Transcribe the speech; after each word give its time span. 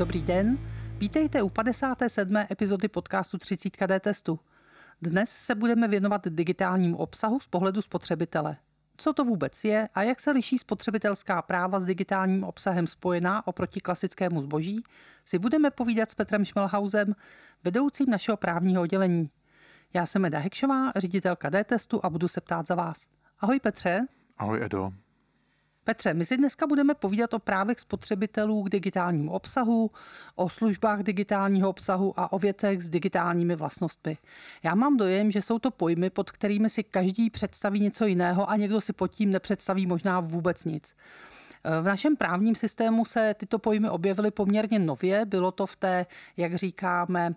Dobrý 0.00 0.22
den, 0.22 0.58
vítejte 0.98 1.42
u 1.42 1.48
57. 1.48 2.36
epizody 2.50 2.88
podcastu 2.88 3.38
30 3.38 3.70
KD 3.70 4.00
testu. 4.00 4.40
Dnes 5.02 5.30
se 5.30 5.54
budeme 5.54 5.88
věnovat 5.88 6.28
digitálnímu 6.28 6.96
obsahu 6.96 7.40
z 7.40 7.46
pohledu 7.46 7.82
spotřebitele. 7.82 8.56
Co 8.96 9.12
to 9.12 9.24
vůbec 9.24 9.64
je 9.64 9.88
a 9.94 10.02
jak 10.02 10.20
se 10.20 10.30
liší 10.30 10.58
spotřebitelská 10.58 11.42
práva 11.42 11.80
s 11.80 11.84
digitálním 11.84 12.44
obsahem 12.44 12.86
spojená 12.86 13.46
oproti 13.46 13.80
klasickému 13.80 14.42
zboží, 14.42 14.84
si 15.24 15.38
budeme 15.38 15.70
povídat 15.70 16.10
s 16.10 16.14
Petrem 16.14 16.44
Šmelhausem, 16.44 17.14
vedoucím 17.64 18.10
našeho 18.10 18.36
právního 18.36 18.82
oddělení. 18.82 19.30
Já 19.94 20.06
jsem 20.06 20.24
Eda 20.24 20.38
Hekšová, 20.38 20.92
ředitelka 20.96 21.50
D-testu 21.50 22.00
a 22.02 22.10
budu 22.10 22.28
se 22.28 22.40
ptát 22.40 22.66
za 22.66 22.74
vás. 22.74 23.04
Ahoj 23.40 23.60
Petře. 23.60 24.06
Ahoj 24.38 24.64
Edo. 24.64 24.92
Petře, 25.84 26.14
my 26.14 26.24
si 26.24 26.36
dneska 26.36 26.66
budeme 26.66 26.94
povídat 26.94 27.34
o 27.34 27.38
právech 27.38 27.80
spotřebitelů 27.80 28.62
k 28.62 28.68
digitálnímu 28.68 29.32
obsahu, 29.32 29.90
o 30.36 30.48
službách 30.48 31.02
digitálního 31.02 31.68
obsahu 31.68 32.14
a 32.16 32.32
o 32.32 32.38
věcech 32.38 32.80
s 32.80 32.90
digitálními 32.90 33.56
vlastnostmi. 33.56 34.18
Já 34.62 34.74
mám 34.74 34.96
dojem, 34.96 35.30
že 35.30 35.42
jsou 35.42 35.58
to 35.58 35.70
pojmy, 35.70 36.10
pod 36.10 36.30
kterými 36.30 36.70
si 36.70 36.82
každý 36.82 37.30
představí 37.30 37.80
něco 37.80 38.06
jiného 38.06 38.50
a 38.50 38.56
někdo 38.56 38.80
si 38.80 38.92
pod 38.92 39.08
tím 39.08 39.30
nepředstaví 39.30 39.86
možná 39.86 40.20
vůbec 40.20 40.64
nic. 40.64 40.94
V 41.80 41.84
našem 41.84 42.16
právním 42.16 42.54
systému 42.54 43.04
se 43.04 43.34
tyto 43.34 43.58
pojmy 43.58 43.90
objevily 43.90 44.30
poměrně 44.30 44.78
nově. 44.78 45.24
Bylo 45.24 45.52
to 45.52 45.66
v 45.66 45.76
té, 45.76 46.06
jak 46.36 46.54
říkáme, 46.54 47.34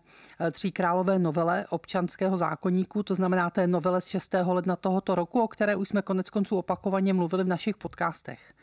tříkrálové 0.51 1.19
novele 1.19 1.65
občanského 1.69 2.37
zákonníku, 2.37 3.03
to 3.03 3.15
znamená 3.15 3.49
té 3.49 3.67
novele 3.67 4.01
z 4.01 4.05
6. 4.05 4.35
ledna 4.45 4.75
tohoto 4.75 5.15
roku, 5.15 5.41
o 5.41 5.47
které 5.47 5.75
už 5.75 5.87
jsme 5.87 6.01
konec 6.01 6.29
konců 6.29 6.57
opakovaně 6.57 7.13
mluvili 7.13 7.43
v 7.43 7.47
našich 7.47 7.77
podcastech. 7.77 8.53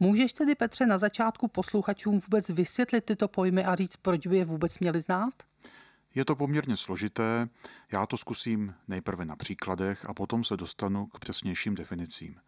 Můžeš 0.00 0.32
tedy, 0.32 0.54
Petře, 0.54 0.86
na 0.86 0.98
začátku 0.98 1.48
posluchačům 1.48 2.20
vůbec 2.20 2.48
vysvětlit 2.48 3.04
tyto 3.04 3.28
pojmy 3.28 3.64
a 3.64 3.74
říct, 3.74 3.96
proč 3.96 4.26
by 4.26 4.36
je 4.36 4.44
vůbec 4.44 4.78
měli 4.78 5.00
znát? 5.00 5.34
Je 6.14 6.24
to 6.24 6.36
poměrně 6.36 6.76
složité, 6.76 7.48
já 7.92 8.06
to 8.06 8.16
zkusím 8.16 8.74
nejprve 8.88 9.24
na 9.24 9.36
příkladech 9.36 10.04
a 10.08 10.14
potom 10.14 10.44
se 10.44 10.56
dostanu 10.56 11.06
k 11.06 11.18
přesnějším 11.18 11.74
definicím. 11.74 12.40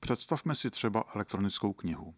Představme 0.00 0.54
si 0.54 0.70
třeba 0.70 1.04
elektronickou 1.14 1.72
knihu. 1.72 2.14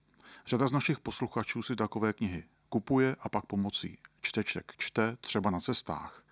Řada 0.46 0.66
z 0.66 0.72
našich 0.72 1.00
posluchačů 1.00 1.62
si 1.62 1.76
takové 1.76 2.12
knihy 2.12 2.44
kupuje 2.68 3.16
a 3.20 3.28
pak 3.28 3.46
pomocí 3.46 3.98
čteček 4.20 4.72
čte 4.78 5.16
třeba 5.20 5.50
na 5.50 5.60
cestách. 5.60 6.24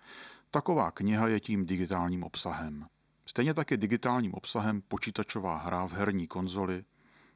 Taková 0.51 0.91
kniha 0.91 1.27
je 1.27 1.39
tím 1.39 1.65
digitálním 1.65 2.23
obsahem. 2.23 2.85
Stejně 3.25 3.53
tak 3.53 3.71
je 3.71 3.77
digitálním 3.77 4.33
obsahem 4.33 4.81
počítačová 4.81 5.57
hra 5.57 5.85
v 5.85 5.91
herní 5.91 6.27
konzoli, 6.27 6.85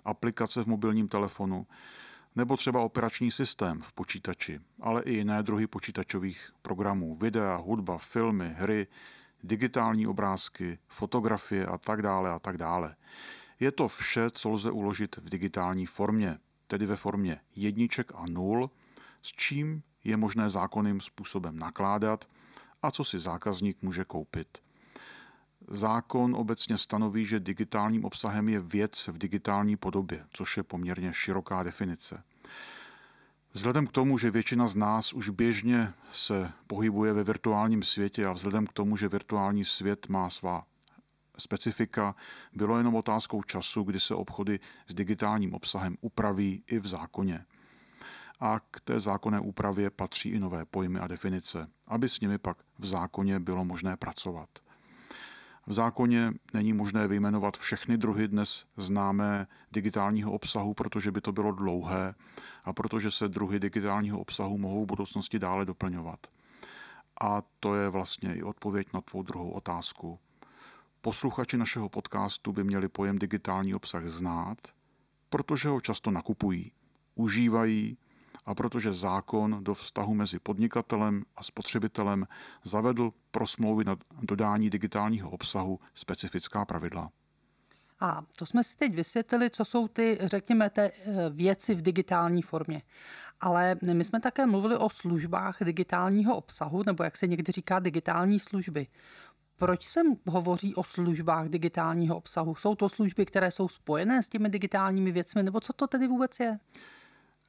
aplikace 0.05 0.63
v 0.63 0.67
mobilním 0.67 1.07
telefonu 1.07 1.67
nebo 2.35 2.57
třeba 2.57 2.81
operační 2.81 3.31
systém 3.31 3.81
v 3.81 3.93
počítači, 3.93 4.59
ale 4.81 5.03
i 5.03 5.13
jiné 5.13 5.43
druhy 5.43 5.67
počítačových 5.67 6.51
programů, 6.61 7.15
videa, 7.15 7.55
hudba, 7.55 7.97
filmy, 7.97 8.55
hry, 8.57 8.87
digitální 9.43 10.07
obrázky, 10.07 10.79
fotografie 10.87 11.65
a 11.65 11.77
tak 11.77 12.01
dále 12.01 12.31
a 12.31 12.39
tak 12.39 12.57
dále. 12.57 12.95
Je 13.59 13.71
to 13.71 13.87
vše, 13.87 14.29
co 14.31 14.49
lze 14.49 14.71
uložit 14.71 15.17
v 15.17 15.29
digitální 15.29 15.85
formě, 15.85 16.39
tedy 16.67 16.85
ve 16.85 16.95
formě 16.95 17.39
jedniček 17.55 18.11
a 18.15 18.25
nul, 18.29 18.69
s 19.21 19.31
čím 19.31 19.83
je 20.03 20.17
možné 20.17 20.49
zákonným 20.49 21.01
způsobem 21.01 21.59
nakládat 21.59 22.27
a 22.81 22.91
co 22.91 23.03
si 23.03 23.19
zákazník 23.19 23.81
může 23.81 24.05
koupit. 24.05 24.57
Zákon 25.67 26.35
obecně 26.35 26.77
stanoví, 26.77 27.25
že 27.25 27.39
digitálním 27.39 28.05
obsahem 28.05 28.49
je 28.49 28.59
věc 28.59 29.07
v 29.07 29.17
digitální 29.17 29.77
podobě, 29.77 30.25
což 30.33 30.57
je 30.57 30.63
poměrně 30.63 31.13
široká 31.13 31.63
definice. 31.63 32.23
Vzhledem 33.53 33.87
k 33.87 33.91
tomu, 33.91 34.17
že 34.17 34.31
většina 34.31 34.67
z 34.67 34.75
nás 34.75 35.13
už 35.13 35.29
běžně 35.29 35.93
se 36.11 36.51
pohybuje 36.67 37.13
ve 37.13 37.23
virtuálním 37.23 37.83
světě 37.83 38.25
a 38.25 38.31
vzhledem 38.31 38.67
k 38.67 38.73
tomu, 38.73 38.97
že 38.97 39.07
virtuální 39.07 39.65
svět 39.65 40.09
má 40.09 40.29
svá 40.29 40.65
specifika, 41.37 42.15
bylo 42.53 42.77
jenom 42.77 42.95
otázkou 42.95 43.43
času, 43.43 43.83
kdy 43.83 43.99
se 43.99 44.15
obchody 44.15 44.59
s 44.87 44.93
digitálním 44.93 45.53
obsahem 45.53 45.97
upraví 46.01 46.63
i 46.67 46.79
v 46.79 46.87
zákoně. 46.87 47.45
A 48.39 48.59
k 48.71 48.79
té 48.79 48.99
zákonné 48.99 49.39
úpravě 49.39 49.89
patří 49.89 50.29
i 50.29 50.39
nové 50.39 50.65
pojmy 50.65 50.99
a 50.99 51.07
definice, 51.07 51.67
aby 51.87 52.09
s 52.09 52.19
nimi 52.19 52.37
pak 52.37 52.57
v 52.79 52.85
zákoně 52.85 53.39
bylo 53.39 53.65
možné 53.65 53.97
pracovat. 53.97 54.49
V 55.67 55.73
zákoně 55.73 56.33
není 56.53 56.73
možné 56.73 57.07
vyjmenovat 57.07 57.57
všechny 57.57 57.97
druhy 57.97 58.27
dnes 58.27 58.65
známé 58.77 59.47
digitálního 59.71 60.31
obsahu, 60.31 60.73
protože 60.73 61.11
by 61.11 61.21
to 61.21 61.31
bylo 61.31 61.51
dlouhé 61.51 62.13
a 62.63 62.73
protože 62.73 63.11
se 63.11 63.27
druhy 63.27 63.59
digitálního 63.59 64.19
obsahu 64.19 64.57
mohou 64.57 64.83
v 64.83 64.87
budoucnosti 64.87 65.39
dále 65.39 65.65
doplňovat. 65.65 66.27
A 67.21 67.41
to 67.59 67.75
je 67.75 67.89
vlastně 67.89 68.35
i 68.35 68.43
odpověď 68.43 68.87
na 68.93 69.01
tvou 69.01 69.23
druhou 69.23 69.51
otázku. 69.51 70.19
Posluchači 71.05 71.57
našeho 71.57 71.89
podcastu 71.89 72.51
by 72.51 72.63
měli 72.63 72.87
pojem 72.87 73.19
digitální 73.19 73.75
obsah 73.75 74.03
znát, 74.05 74.57
protože 75.29 75.69
ho 75.69 75.81
často 75.81 76.11
nakupují, 76.11 76.71
užívají 77.15 77.97
a 78.45 78.55
protože 78.55 78.93
zákon 78.93 79.63
do 79.63 79.73
vztahu 79.73 80.13
mezi 80.15 80.39
podnikatelem 80.39 81.23
a 81.35 81.43
spotřebitelem 81.43 82.27
zavedl 82.63 83.11
pro 83.31 83.47
smlouvy 83.47 83.83
na 83.83 83.97
dodání 84.21 84.69
digitálního 84.69 85.29
obsahu 85.29 85.79
specifická 85.93 86.65
pravidla. 86.65 87.11
A 87.99 88.23
to 88.37 88.45
jsme 88.45 88.63
si 88.63 88.77
teď 88.77 88.95
vysvětlili, 88.95 89.49
co 89.49 89.65
jsou 89.65 89.87
ty, 89.87 90.17
řekněme, 90.21 90.69
té 90.69 90.91
eh, 90.91 91.29
věci 91.29 91.75
v 91.75 91.81
digitální 91.81 92.41
formě. 92.41 92.81
Ale 93.41 93.75
my 93.93 94.03
jsme 94.03 94.19
také 94.19 94.45
mluvili 94.45 94.77
o 94.77 94.89
službách 94.89 95.57
digitálního 95.63 96.35
obsahu, 96.35 96.83
nebo 96.85 97.03
jak 97.03 97.17
se 97.17 97.27
někdy 97.27 97.51
říká, 97.51 97.79
digitální 97.79 98.39
služby. 98.39 98.87
Proč 99.63 99.87
se 99.87 100.01
hovoří 100.27 100.75
o 100.75 100.83
službách 100.83 101.49
digitálního 101.49 102.17
obsahu? 102.17 102.55
Jsou 102.55 102.75
to 102.75 102.89
služby, 102.89 103.25
které 103.25 103.51
jsou 103.51 103.67
spojené 103.67 104.23
s 104.23 104.29
těmi 104.29 104.49
digitálními 104.49 105.11
věcmi, 105.11 105.43
nebo 105.43 105.59
co 105.59 105.73
to 105.73 105.87
tedy 105.87 106.07
vůbec 106.07 106.39
je? 106.39 106.59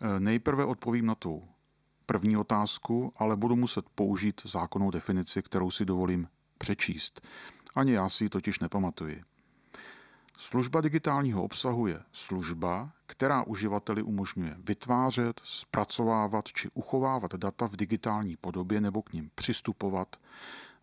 E, 0.00 0.20
nejprve 0.20 0.64
odpovím 0.64 1.06
na 1.06 1.14
tu 1.14 1.42
první 2.06 2.36
otázku, 2.36 3.12
ale 3.16 3.36
budu 3.36 3.56
muset 3.56 3.84
použít 3.94 4.40
zákonnou 4.44 4.90
definici, 4.90 5.42
kterou 5.42 5.70
si 5.70 5.84
dovolím 5.84 6.28
přečíst. 6.58 7.20
Ani 7.74 7.92
já 7.92 8.08
si 8.08 8.24
ji 8.24 8.28
totiž 8.28 8.58
nepamatuji. 8.58 9.22
Služba 10.38 10.80
digitálního 10.80 11.42
obsahu 11.42 11.86
je 11.86 12.00
služba, 12.12 12.90
která 13.06 13.42
uživateli 13.42 14.02
umožňuje 14.02 14.56
vytvářet, 14.58 15.40
zpracovávat 15.44 16.48
či 16.48 16.68
uchovávat 16.74 17.34
data 17.34 17.68
v 17.68 17.76
digitální 17.76 18.36
podobě 18.36 18.80
nebo 18.80 19.02
k 19.02 19.12
ním 19.12 19.30
přistupovat, 19.34 20.16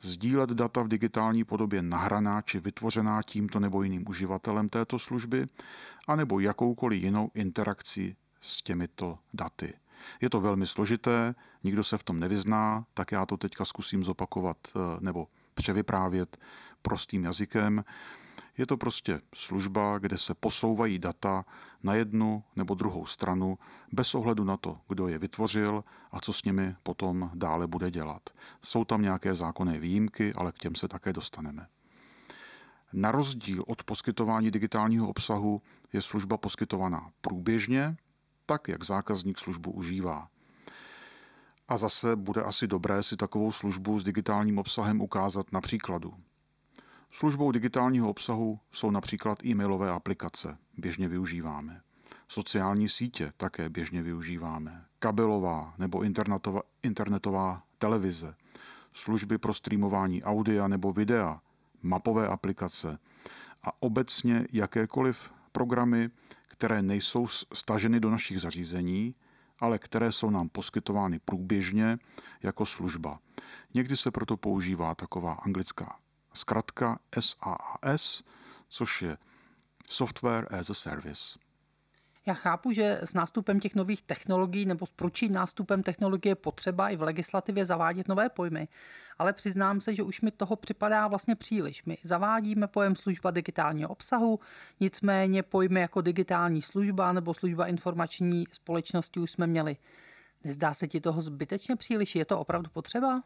sdílet 0.02 0.50
data 0.50 0.82
v 0.82 0.88
digitální 0.88 1.44
podobě 1.44 1.82
nahraná 1.82 2.42
či 2.42 2.60
vytvořená 2.60 3.22
tímto 3.24 3.60
nebo 3.60 3.84
jiným 3.84 4.06
uživatelem 4.10 4.70
této 4.70 5.00
služby, 5.00 5.48
anebo 6.08 6.40
jakoukoliv 6.40 7.04
jinou 7.04 7.32
interakci 7.34 8.16
s 8.42 8.62
těmito 8.62 9.20
daty. 9.34 9.74
Je 10.22 10.30
to 10.30 10.42
velmi 10.42 10.68
složité, 10.68 11.36
nikdo 11.64 11.84
se 11.84 11.98
v 11.98 12.04
tom 12.04 12.20
nevyzná, 12.20 12.86
tak 12.94 13.12
já 13.12 13.26
to 13.26 13.38
teďka 13.38 13.66
zkusím 13.66 14.04
zopakovat 14.04 14.58
eh, 14.68 14.80
nebo 15.00 15.28
převyprávět 15.54 16.38
prostým 16.82 17.24
jazykem. 17.24 17.84
Je 18.58 18.66
to 18.66 18.78
prostě 18.78 19.22
služba, 19.36 19.98
kde 19.98 20.18
se 20.18 20.34
posouvají 20.34 21.00
data 21.00 21.46
na 21.84 21.94
jednu 21.94 22.44
nebo 22.56 22.76
druhou 22.76 23.06
stranu 23.06 23.58
bez 23.92 24.16
ohledu 24.16 24.44
na 24.44 24.58
to, 24.58 24.78
kdo 24.88 25.08
je 25.08 25.20
vytvořil 25.20 25.84
a 26.12 26.20
co 26.20 26.34
s 26.34 26.44
nimi 26.44 26.76
potom 26.84 27.32
dále 27.34 27.68
bude 27.68 27.92
dělat. 27.92 28.30
Jsou 28.62 28.86
tam 28.86 29.02
nějaké 29.02 29.36
zákonné 29.36 29.80
výjimky, 29.80 30.34
ale 30.36 30.52
k 30.52 30.58
těm 30.58 30.76
se 30.76 30.88
také 30.88 31.14
dostaneme. 31.14 31.68
Na 32.94 33.12
rozdíl 33.12 33.64
od 33.68 33.84
poskytování 33.84 34.52
digitálního 34.52 35.10
obsahu 35.10 35.62
je 35.94 36.02
služba 36.02 36.38
poskytovaná 36.38 37.12
průběžně, 37.22 37.98
tak 38.46 38.68
jak 38.68 38.84
zákazník 38.84 39.40
službu 39.40 39.72
užívá. 39.72 40.28
A 41.68 41.78
zase 41.78 42.16
bude 42.16 42.44
asi 42.44 42.68
dobré 42.68 43.04
si 43.04 43.18
takovou 43.18 43.52
službu 43.52 44.00
s 44.00 44.04
digitálním 44.04 44.58
obsahem 44.58 45.02
ukázat 45.02 45.52
na 45.52 45.62
příkladu. 45.62 46.14
Službou 47.14 47.52
digitálního 47.52 48.10
obsahu 48.10 48.60
jsou 48.72 48.92
například 48.92 49.46
e-mailové 49.46 49.90
aplikace, 49.90 50.58
běžně 50.78 51.08
využíváme. 51.08 51.82
Sociální 52.28 52.90
sítě 52.90 53.34
také 53.38 53.70
běžně 53.70 54.02
využíváme. 54.02 54.86
Kabelová 55.00 55.74
nebo 55.78 56.02
internetová, 56.02 56.62
internetová 56.84 57.64
televize, 57.78 58.36
služby 58.94 59.38
pro 59.38 59.54
streamování 59.54 60.24
audia 60.24 60.68
nebo 60.68 60.94
videa, 60.94 61.42
mapové 61.82 62.28
aplikace 62.28 63.00
a 63.64 63.82
obecně 63.82 64.48
jakékoliv 64.52 65.32
programy, 65.52 66.10
které 66.48 66.82
nejsou 66.82 67.28
staženy 67.54 68.00
do 68.00 68.10
našich 68.10 68.42
zařízení, 68.42 69.16
ale 69.60 69.80
které 69.80 70.12
jsou 70.12 70.30
nám 70.30 70.50
poskytovány 70.50 71.20
průběžně 71.20 72.00
jako 72.44 72.66
služba. 72.66 73.20
Někdy 73.74 73.98
se 73.98 74.12
proto 74.12 74.38
používá 74.38 74.96
taková 74.96 75.34
anglická 75.34 76.02
zkratka 76.34 77.00
SaaS, 77.20 78.24
což 78.70 79.02
je 79.02 79.18
Software 79.90 80.48
as 80.60 80.70
a 80.70 80.74
Service. 80.74 81.40
Já 82.26 82.34
chápu, 82.34 82.72
že 82.72 83.00
s 83.04 83.14
nástupem 83.14 83.60
těch 83.60 83.76
nových 83.76 84.02
technologií 84.02 84.66
nebo 84.66 84.86
s 84.86 84.92
průčím 84.92 85.34
nástupem 85.34 85.84
technologie 85.84 86.32
je 86.32 86.36
potřeba 86.36 86.90
i 86.90 86.96
v 86.96 87.02
legislativě 87.02 87.66
zavádět 87.66 88.08
nové 88.08 88.30
pojmy, 88.30 88.68
ale 89.20 89.34
přiznám 89.34 89.82
se, 89.82 89.96
že 89.96 90.04
už 90.04 90.22
mi 90.22 90.32
toho 90.32 90.56
připadá 90.56 91.08
vlastně 91.08 91.36
příliš. 91.36 91.86
My 91.86 91.98
zavádíme 92.04 92.68
pojem 92.68 92.96
služba 92.96 93.32
digitálního 93.32 93.90
obsahu, 93.90 94.40
nicméně 94.80 95.44
pojmy 95.44 95.80
jako 95.80 96.02
digitální 96.02 96.62
služba 96.62 97.14
nebo 97.14 97.34
služba 97.34 97.68
informační 97.68 98.46
společnosti 98.52 99.20
už 99.20 99.32
jsme 99.32 99.48
měli. 99.48 99.78
Nezdá 100.44 100.74
se 100.74 100.88
ti 100.88 101.02
toho 101.02 101.22
zbytečně 101.22 101.76
příliš? 101.76 102.16
Je 102.16 102.26
to 102.26 102.40
opravdu 102.40 102.70
potřeba? 102.74 103.24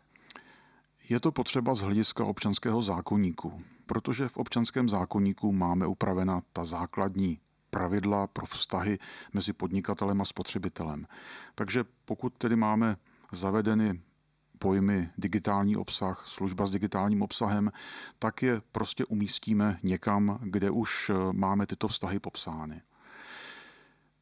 Je 1.09 1.19
to 1.19 1.31
potřeba 1.31 1.75
z 1.75 1.81
hlediska 1.81 2.25
občanského 2.25 2.81
zákonníku, 2.81 3.61
protože 3.85 4.27
v 4.27 4.37
občanském 4.37 4.89
zákonníku 4.89 5.51
máme 5.51 5.87
upravena 5.87 6.41
ta 6.53 6.65
základní 6.65 7.39
pravidla 7.69 8.27
pro 8.27 8.45
vztahy 8.45 8.99
mezi 9.33 9.53
podnikatelem 9.53 10.21
a 10.21 10.25
spotřebitelem. 10.25 11.07
Takže 11.55 11.83
pokud 12.05 12.33
tedy 12.37 12.55
máme 12.55 12.97
zavedeny 13.31 14.01
pojmy 14.59 15.09
digitální 15.17 15.77
obsah, 15.77 16.23
služba 16.27 16.65
s 16.65 16.71
digitálním 16.71 17.21
obsahem, 17.21 17.71
tak 18.19 18.43
je 18.43 18.61
prostě 18.71 19.05
umístíme 19.05 19.79
někam, 19.83 20.39
kde 20.41 20.69
už 20.69 21.09
eh, 21.09 21.33
máme 21.33 21.67
tyto 21.67 21.87
vztahy 21.87 22.19
popsány. 22.19 22.81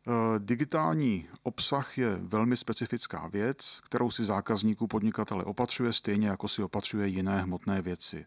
Eh, 0.07 0.39
digitální 0.39 1.27
obsah 1.44 1.97
je 1.97 2.15
velmi 2.15 2.57
specifická 2.57 3.27
věc, 3.27 3.81
kterou 3.83 4.11
si 4.11 4.23
zákazníků 4.23 4.88
podnikatele 4.88 5.44
opatřuje 5.44 5.94
stejně 5.94 6.27
jako 6.27 6.47
si 6.47 6.63
opatřuje 6.63 7.07
jiné 7.07 7.41
hmotné 7.41 7.81
věci. 7.81 8.25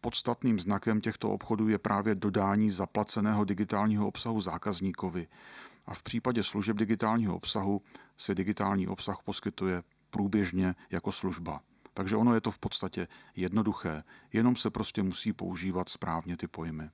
Podstatným 0.00 0.60
znakem 0.60 1.00
těchto 1.00 1.30
obchodů 1.30 1.68
je 1.68 1.78
právě 1.78 2.14
dodání 2.14 2.70
zaplaceného 2.70 3.44
digitálního 3.44 4.08
obsahu 4.08 4.40
zákazníkovi. 4.40 5.28
A 5.86 5.94
v 5.94 6.02
případě 6.02 6.42
služeb 6.42 6.76
digitálního 6.76 7.36
obsahu 7.36 7.82
se 8.18 8.34
digitální 8.34 8.88
obsah 8.88 9.18
poskytuje 9.24 9.82
průběžně 10.10 10.74
jako 10.90 11.12
služba. 11.12 11.60
Takže 11.94 12.16
ono 12.16 12.34
je 12.34 12.40
to 12.40 12.50
v 12.50 12.58
podstatě 12.58 13.08
jednoduché, 13.36 14.04
jenom 14.32 14.56
se 14.56 14.70
prostě 14.70 15.02
musí 15.02 15.32
používat 15.32 15.88
správně 15.88 16.36
ty 16.36 16.48
pojmy. 16.48 16.90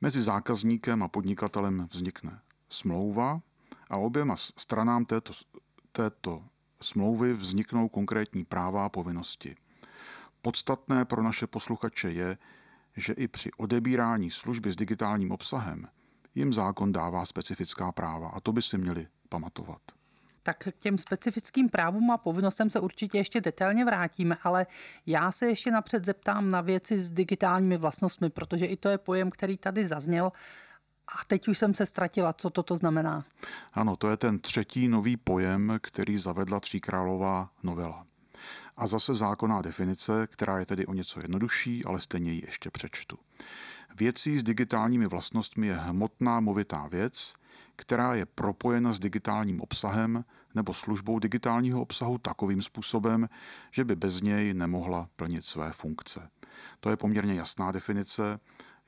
Mezi 0.00 0.22
zákazníkem 0.22 1.02
a 1.02 1.08
podnikatelem 1.08 1.88
vznikne 1.92 2.40
smlouva 2.68 3.40
a 3.90 3.96
oběma 3.96 4.36
stranám 4.36 5.04
této, 5.04 5.32
této 5.92 6.44
smlouvy 6.80 7.32
vzniknou 7.32 7.88
konkrétní 7.88 8.44
práva 8.44 8.84
a 8.84 8.88
povinnosti. 8.88 9.56
Podstatné 10.42 11.04
pro 11.04 11.22
naše 11.22 11.46
posluchače 11.46 12.10
je, 12.10 12.38
že 12.96 13.12
i 13.12 13.28
při 13.28 13.50
odebírání 13.56 14.30
služby 14.30 14.72
s 14.72 14.76
digitálním 14.76 15.32
obsahem 15.32 15.88
jim 16.36 16.52
zákon 16.52 16.92
dává 16.92 17.26
specifická 17.26 17.92
práva 17.92 18.28
a 18.28 18.40
to 18.40 18.52
by 18.52 18.62
si 18.62 18.78
měli 18.78 19.06
pamatovat. 19.28 19.80
Tak 20.42 20.56
k 20.58 20.78
těm 20.78 20.98
specifickým 20.98 21.68
právům 21.68 22.10
a 22.10 22.18
povinnostem 22.18 22.70
se 22.70 22.80
určitě 22.80 23.18
ještě 23.18 23.40
detailně 23.40 23.84
vrátíme, 23.84 24.36
ale 24.42 24.66
já 25.06 25.32
se 25.32 25.46
ještě 25.46 25.70
napřed 25.70 26.04
zeptám 26.04 26.50
na 26.50 26.60
věci 26.60 26.98
s 26.98 27.10
digitálními 27.10 27.76
vlastnostmi, 27.76 28.30
protože 28.30 28.66
i 28.66 28.76
to 28.76 28.88
je 28.88 28.98
pojem, 28.98 29.30
který 29.30 29.58
tady 29.58 29.84
zazněl. 29.84 30.32
A 31.08 31.24
teď 31.26 31.48
už 31.48 31.58
jsem 31.58 31.74
se 31.74 31.86
ztratila, 31.86 32.32
co 32.32 32.50
toto 32.50 32.76
znamená. 32.76 33.24
Ano, 33.72 33.96
to 33.96 34.10
je 34.10 34.16
ten 34.16 34.38
třetí 34.38 34.88
nový 34.88 35.16
pojem, 35.16 35.78
který 35.82 36.18
zavedla 36.18 36.60
Tříkrálová 36.60 37.50
novela. 37.62 38.06
A 38.76 38.86
zase 38.86 39.14
zákonná 39.14 39.62
definice, 39.62 40.26
která 40.26 40.58
je 40.58 40.66
tedy 40.66 40.86
o 40.86 40.94
něco 40.94 41.20
jednodušší, 41.20 41.84
ale 41.84 42.00
stejně 42.00 42.32
ji 42.32 42.42
ještě 42.46 42.70
přečtu. 42.70 43.18
Věcí 43.96 44.38
s 44.38 44.42
digitálními 44.42 45.06
vlastnostmi 45.06 45.66
je 45.66 45.76
hmotná 45.76 46.40
movitá 46.40 46.86
věc, 46.86 47.34
která 47.76 48.14
je 48.14 48.26
propojena 48.26 48.92
s 48.92 48.98
digitálním 48.98 49.60
obsahem 49.60 50.24
nebo 50.54 50.74
službou 50.74 51.18
digitálního 51.18 51.82
obsahu 51.82 52.18
takovým 52.18 52.62
způsobem, 52.62 53.28
že 53.70 53.84
by 53.84 53.96
bez 53.96 54.20
něj 54.20 54.54
nemohla 54.54 55.08
plnit 55.16 55.44
své 55.44 55.72
funkce. 55.72 56.30
To 56.80 56.90
je 56.90 56.96
poměrně 56.96 57.34
jasná 57.34 57.72
definice, 57.72 58.40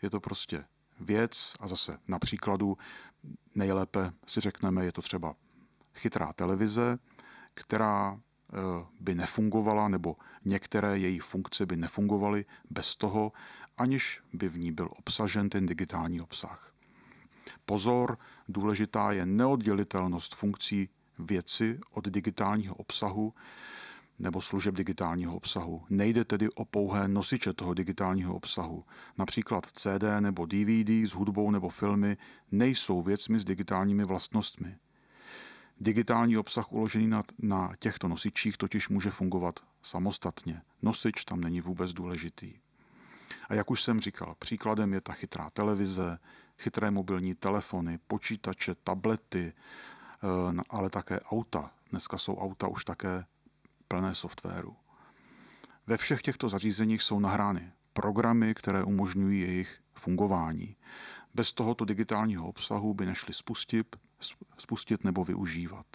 je 0.02 0.10
to 0.10 0.20
prostě 0.20 0.64
věc 1.00 1.54
a 1.60 1.68
zase 1.68 1.98
na 2.08 2.18
příkladu 2.18 2.78
nejlépe 3.54 4.12
si 4.26 4.40
řekneme, 4.40 4.84
je 4.84 4.92
to 4.92 5.02
třeba 5.02 5.34
chytrá 5.94 6.32
televize, 6.32 6.98
která 7.54 8.20
Eh, 8.52 8.86
by 9.00 9.14
nefungovala 9.14 9.88
nebo 9.88 10.16
některé 10.44 10.98
její 10.98 11.18
funkce 11.18 11.66
by 11.66 11.76
nefungovaly 11.76 12.44
bez 12.70 12.96
toho, 12.96 13.32
aniž 13.78 14.20
by 14.32 14.48
v 14.48 14.58
ní 14.58 14.72
byl 14.72 14.88
obsažen 14.98 15.48
ten 15.48 15.66
digitální 15.66 16.20
obsah. 16.20 16.72
Pozor, 17.66 18.18
důležitá 18.48 19.12
je 19.12 19.26
neoddělitelnost 19.26 20.34
funkcí 20.34 20.88
věci 21.18 21.80
od 21.90 22.08
digitálního 22.08 22.74
obsahu 22.74 23.34
nebo 24.18 24.40
služeb 24.40 24.74
digitálního 24.74 25.36
obsahu. 25.36 25.82
Nejde 25.90 26.24
tedy 26.24 26.50
o 26.50 26.64
pouhé 26.64 27.08
nosiče 27.08 27.52
toho 27.52 27.74
digitálního 27.74 28.34
obsahu. 28.34 28.84
Například 29.18 29.66
CD 29.66 30.04
nebo 30.20 30.46
DVD 30.46 30.90
s 30.90 31.12
hudbou 31.12 31.50
nebo 31.50 31.68
filmy 31.68 32.16
nejsou 32.52 33.02
věcmi 33.02 33.40
s 33.40 33.44
digitálními 33.44 34.04
vlastnostmi. 34.04 34.76
Digitální 35.80 36.36
obsah 36.36 36.72
uložený 36.72 37.06
na, 37.06 37.22
na 37.38 37.72
těchto 37.78 38.08
nosičích 38.08 38.56
totiž 38.56 38.88
může 38.88 39.10
fungovat 39.10 39.60
samostatně. 39.82 40.62
Nosič 40.82 41.24
tam 41.24 41.40
není 41.40 41.60
vůbec 41.60 41.92
důležitý. 41.92 42.54
A 43.48 43.54
jak 43.54 43.70
už 43.70 43.82
jsem 43.82 44.00
říkal, 44.00 44.34
příkladem 44.38 44.92
je 44.92 45.00
ta 45.00 45.12
chytrá 45.12 45.50
televize, 45.50 46.18
chytré 46.58 46.90
mobilní 46.90 47.34
telefony, 47.34 47.98
počítače, 48.06 48.74
tablety, 48.74 49.52
eh, 49.52 50.62
ale 50.70 50.90
také 50.90 51.20
auta. 51.20 51.70
Dneska 51.90 52.18
jsou 52.18 52.36
auta 52.36 52.68
už 52.68 52.84
také 52.84 53.24
plné 53.88 54.14
softwaru. 54.14 54.76
Ve 55.86 55.96
všech 55.96 56.22
těchto 56.22 56.48
zařízeních 56.48 57.02
jsou 57.02 57.20
nahrány 57.20 57.72
programy, 57.92 58.54
které 58.54 58.84
umožňují 58.84 59.40
jejich 59.40 59.80
fungování. 59.94 60.76
Bez 61.34 61.52
tohoto 61.52 61.84
digitálního 61.84 62.48
obsahu 62.48 62.94
by 62.94 63.06
nešli 63.06 63.34
spustit, 63.34 63.96
spustit 64.58 65.04
nebo 65.04 65.24
využívat. 65.24 65.86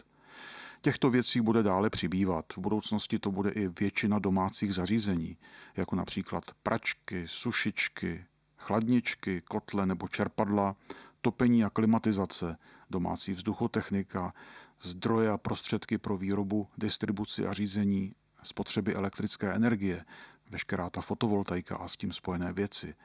Těchto 0.82 1.10
věcí 1.10 1.42
bude 1.42 1.64
dále 1.64 1.90
přibývat. 1.90 2.46
V 2.54 2.58
budoucnosti 2.58 3.20
to 3.20 3.32
bude 3.32 3.50
i 3.52 3.68
většina 3.80 4.20
domácích 4.20 4.74
zařízení, 4.74 5.38
jako 5.78 5.96
například 5.96 6.44
pračky, 6.64 7.24
sušičky, 7.28 8.26
chladničky, 8.58 9.42
kotle 9.42 9.86
nebo 9.86 10.08
čerpadla, 10.08 10.76
topení 11.22 11.64
a 11.64 11.70
klimatizace, 11.70 12.58
domácí 12.90 13.34
vzduchotechnika, 13.34 14.34
zdroje 14.84 15.30
a 15.30 15.38
prostředky 15.38 15.98
pro 15.98 16.18
výrobu, 16.18 16.68
distribuci 16.78 17.48
a 17.48 17.54
řízení 17.54 18.16
spotřeby 18.44 18.96
elektrické 18.96 19.54
energie, 19.54 20.06
veškerá 20.50 20.90
ta 20.90 21.02
fotovoltaika 21.02 21.76
a 21.76 21.88
s 21.88 21.98
tím 21.98 22.12
spojené 22.12 22.54
věci. 22.54 22.96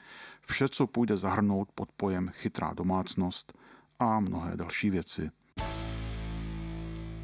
Vše, 0.40 0.68
co 0.68 0.86
půjde 0.86 1.16
zahrnout 1.16 1.68
pod 1.74 1.92
pojem 1.92 2.28
chytrá 2.28 2.72
domácnost 2.74 3.58
a 3.98 4.20
mnohé 4.20 4.56
další 4.56 4.90
věci. 4.90 5.30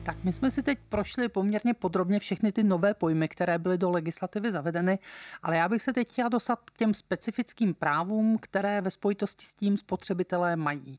Tak 0.02 0.25
my 0.25 0.32
jsme 0.32 0.50
si 0.50 0.62
teď 0.62 0.78
prošli 0.88 1.28
poměrně 1.28 1.75
podrobně 1.75 2.18
všechny 2.18 2.52
ty 2.52 2.64
nové 2.64 2.94
pojmy, 2.94 3.28
které 3.28 3.58
byly 3.58 3.78
do 3.78 3.90
legislativy 3.90 4.52
zavedeny, 4.52 4.99
ale 5.42 5.56
já 5.56 5.68
bych 5.68 5.82
se 5.82 5.92
teď 5.92 6.12
chtěla 6.12 6.28
dostat 6.28 6.70
k 6.70 6.76
těm 6.76 6.94
specifickým 6.94 7.75
právům, 7.75 8.38
které 8.40 8.80
ve 8.80 8.90
spojitosti 8.90 9.46
s 9.46 9.54
tím 9.54 9.76
spotřebitelé 9.76 10.56
mají. 10.56 10.99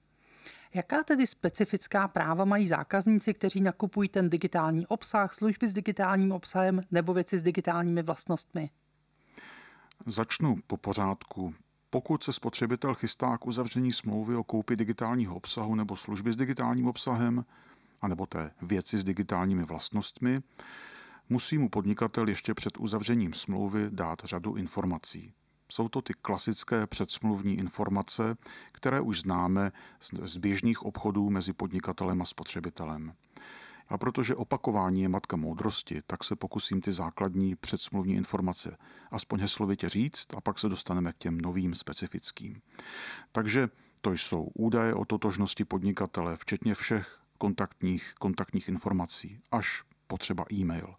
Jaká 0.76 1.04
tedy 1.04 1.28
specifická 1.28 2.08
práva 2.08 2.46
mají 2.46 2.68
zákazníci, 2.68 3.34
kteří 3.34 3.62
nakupují 3.62 4.10
ten 4.10 4.30
digitální 4.30 4.88
obsah, 4.88 5.34
služby 5.34 5.70
s 5.70 5.74
digitálním 5.74 6.32
obsahem 6.32 6.82
nebo 6.92 7.14
věci 7.14 7.38
s 7.38 7.44
digitálními 7.44 8.04
vlastnostmi? 8.04 8.70
Začnu 10.06 10.56
po 10.68 10.78
pořádku. 10.78 11.54
Pokud 11.90 12.24
se 12.24 12.34
spotřebitel 12.34 12.94
chystá 12.96 13.38
k 13.38 13.48
uzavření 13.48 13.94
smlouvy 13.94 14.36
o 14.36 14.44
koupi 14.44 14.76
digitálního 14.76 15.36
obsahu 15.36 15.76
nebo 15.76 15.96
služby 15.96 16.34
s 16.34 16.36
digitálním 16.36 16.88
obsahem, 16.88 17.46
anebo 18.02 18.26
té 18.26 18.52
věci 18.62 18.98
s 18.98 19.04
digitálními 19.04 19.64
vlastnostmi, 19.64 20.42
musí 21.30 21.58
mu 21.58 21.70
podnikatel 21.70 22.30
ještě 22.30 22.54
před 22.54 22.78
uzavřením 22.78 23.34
smlouvy 23.34 23.88
dát 23.90 24.20
řadu 24.24 24.56
informací. 24.56 25.34
Jsou 25.72 25.90
to 25.90 26.02
ty 26.02 26.14
klasické 26.22 26.88
předsmluvní 26.88 27.58
informace, 27.58 28.38
které 28.72 29.02
už 29.02 29.20
známe 29.20 29.72
z 30.24 30.38
běžných 30.38 30.84
obchodů 30.84 31.30
mezi 31.30 31.54
podnikatelem 31.54 32.22
a 32.22 32.26
spotřebitelem. 32.26 33.14
A 33.88 33.98
protože 33.98 34.36
opakování 34.36 35.02
je 35.02 35.10
matka 35.10 35.38
moudrosti, 35.38 36.02
tak 36.08 36.24
se 36.24 36.36
pokusím 36.36 36.82
ty 36.82 36.92
základní 36.92 37.56
předsmluvní 37.56 38.14
informace 38.14 38.78
aspoň 39.12 39.40
heslovitě 39.40 39.90
říct 39.90 40.28
a 40.38 40.42
pak 40.42 40.60
se 40.60 40.70
dostaneme 40.70 41.14
k 41.14 41.18
těm 41.18 41.42
novým 41.42 41.76
specifickým. 41.76 42.62
Takže 43.32 43.70
to 44.02 44.12
jsou 44.12 44.52
údaje 44.54 44.94
o 44.94 45.06
totožnosti 45.06 45.66
podnikatele, 45.66 46.38
včetně 46.38 46.74
všech 46.74 47.20
kontaktních, 47.38 48.14
kontaktních 48.20 48.68
informací, 48.68 49.40
až 49.52 49.84
potřeba 50.08 50.46
e-mail. 50.54 50.96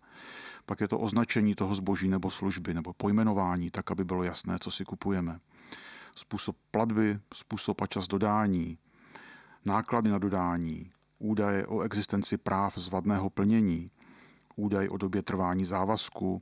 Pak 0.66 0.80
je 0.80 0.88
to 0.88 0.98
označení 0.98 1.54
toho 1.54 1.74
zboží 1.74 2.08
nebo 2.08 2.30
služby 2.30 2.74
nebo 2.74 2.92
pojmenování, 2.92 3.70
tak 3.70 3.90
aby 3.90 4.04
bylo 4.04 4.22
jasné, 4.22 4.58
co 4.60 4.70
si 4.70 4.84
kupujeme. 4.84 5.40
Způsob 6.14 6.56
platby, 6.70 7.18
způsob 7.34 7.80
a 7.80 7.86
čas 7.86 8.06
dodání, 8.06 8.78
náklady 9.64 10.10
na 10.10 10.18
dodání, 10.18 10.90
údaje 11.18 11.66
o 11.66 11.80
existenci 11.80 12.38
práv 12.38 12.78
z 12.78 12.88
vadného 12.88 13.30
plnění, 13.30 13.90
údaj 14.56 14.88
o 14.88 14.96
době 14.96 15.22
trvání 15.22 15.64
závazku. 15.64 16.40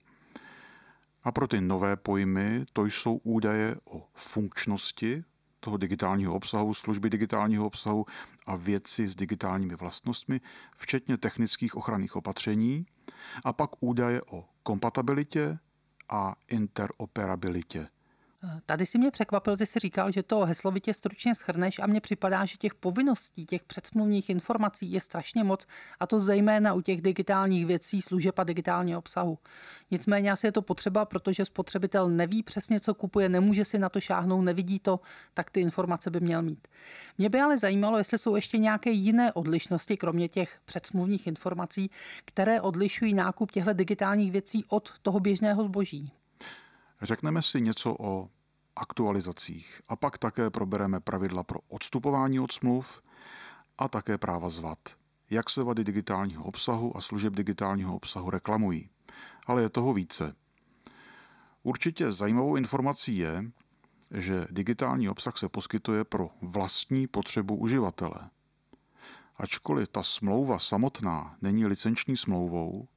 A 1.22 1.32
pro 1.32 1.48
ty 1.48 1.60
nové 1.60 1.96
pojmy 1.96 2.64
to 2.72 2.84
jsou 2.84 3.16
údaje 3.16 3.76
o 3.84 4.08
funkčnosti 4.14 5.24
toho 5.60 5.76
digitálního 5.76 6.34
obsahu, 6.34 6.74
služby 6.74 7.10
digitálního 7.10 7.66
obsahu 7.66 8.06
a 8.46 8.56
věci 8.56 9.08
s 9.08 9.16
digitálními 9.16 9.76
vlastnostmi, 9.76 10.40
včetně 10.76 11.16
technických 11.16 11.76
ochranných 11.76 12.16
opatření, 12.16 12.86
a 13.44 13.52
pak 13.52 13.70
údaje 13.80 14.22
o 14.22 14.44
kompatibilitě 14.62 15.58
a 16.08 16.34
interoperabilitě 16.48 17.88
Tady 18.66 18.86
si 18.86 18.98
mě 18.98 19.10
překvapil, 19.10 19.56
ty 19.56 19.66
jsi 19.66 19.78
říkal, 19.78 20.12
že 20.12 20.22
to 20.22 20.40
heslovitě 20.40 20.94
stručně 20.94 21.34
schrneš 21.34 21.78
a 21.78 21.86
mně 21.86 22.00
připadá, 22.00 22.44
že 22.44 22.56
těch 22.56 22.74
povinností, 22.74 23.46
těch 23.46 23.64
předsmluvních 23.64 24.30
informací 24.30 24.92
je 24.92 25.00
strašně 25.00 25.44
moc 25.44 25.66
a 26.00 26.06
to 26.06 26.20
zejména 26.20 26.74
u 26.74 26.80
těch 26.80 27.02
digitálních 27.02 27.66
věcí, 27.66 28.02
služeb 28.02 28.38
a 28.38 28.44
digitálního 28.44 28.98
obsahu. 28.98 29.38
Nicméně 29.90 30.32
asi 30.32 30.46
je 30.46 30.52
to 30.52 30.62
potřeba, 30.62 31.04
protože 31.04 31.44
spotřebitel 31.44 32.08
neví 32.08 32.42
přesně, 32.42 32.80
co 32.80 32.94
kupuje, 32.94 33.28
nemůže 33.28 33.64
si 33.64 33.78
na 33.78 33.88
to 33.88 34.00
šáhnout, 34.00 34.44
nevidí 34.44 34.78
to, 34.78 35.00
tak 35.34 35.50
ty 35.50 35.60
informace 35.60 36.10
by 36.10 36.20
měl 36.20 36.42
mít. 36.42 36.68
Mě 37.18 37.28
by 37.28 37.40
ale 37.40 37.58
zajímalo, 37.58 37.98
jestli 37.98 38.18
jsou 38.18 38.36
ještě 38.36 38.58
nějaké 38.58 38.90
jiné 38.90 39.32
odlišnosti, 39.32 39.96
kromě 39.96 40.28
těch 40.28 40.58
předsmluvních 40.64 41.26
informací, 41.26 41.90
které 42.24 42.60
odlišují 42.60 43.14
nákup 43.14 43.50
těchto 43.50 43.72
digitálních 43.72 44.32
věcí 44.32 44.64
od 44.68 44.90
toho 45.02 45.20
běžného 45.20 45.64
zboží. 45.64 46.12
Řekneme 47.04 47.42
si 47.42 47.60
něco 47.60 47.96
o 47.98 48.28
aktualizacích 48.76 49.80
a 49.88 49.96
pak 49.96 50.18
také 50.18 50.50
probereme 50.50 51.00
pravidla 51.00 51.42
pro 51.42 51.60
odstupování 51.68 52.40
od 52.40 52.52
smluv 52.52 53.02
a 53.78 53.88
také 53.88 54.18
práva 54.18 54.48
zvad. 54.48 54.78
Jak 55.30 55.50
se 55.50 55.62
vady 55.62 55.84
digitálního 55.84 56.44
obsahu 56.44 56.96
a 56.96 57.00
služeb 57.00 57.34
digitálního 57.34 57.96
obsahu 57.96 58.30
reklamují. 58.30 58.90
Ale 59.46 59.62
je 59.62 59.68
toho 59.68 59.92
více. 59.92 60.34
Určitě 61.62 62.12
zajímavou 62.12 62.56
informací 62.56 63.16
je, 63.16 63.44
že 64.10 64.46
digitální 64.50 65.08
obsah 65.08 65.38
se 65.38 65.48
poskytuje 65.48 66.04
pro 66.04 66.30
vlastní 66.42 67.06
potřebu 67.06 67.56
uživatele. 67.56 68.30
Ačkoliv 69.36 69.88
ta 69.88 70.02
smlouva 70.02 70.58
samotná 70.58 71.36
není 71.42 71.66
licenční 71.66 72.16
smlouvou, 72.16 72.88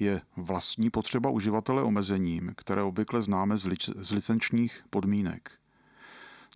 je 0.00 0.20
vlastní 0.36 0.90
potřeba 0.90 1.30
uživatele 1.30 1.82
omezením, 1.82 2.52
které 2.56 2.82
obvykle 2.82 3.22
známe 3.22 3.58
z, 3.58 3.66
lic- 3.66 3.94
z 3.96 4.12
licenčních 4.12 4.84
podmínek. 4.90 5.50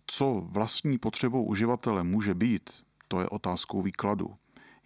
Co 0.07 0.43
vlastní 0.45 0.97
potřebou 0.97 1.43
uživatele 1.43 2.03
může 2.03 2.33
být, 2.33 2.69
to 3.07 3.19
je 3.19 3.29
otázkou 3.29 3.81
výkladu. 3.81 4.35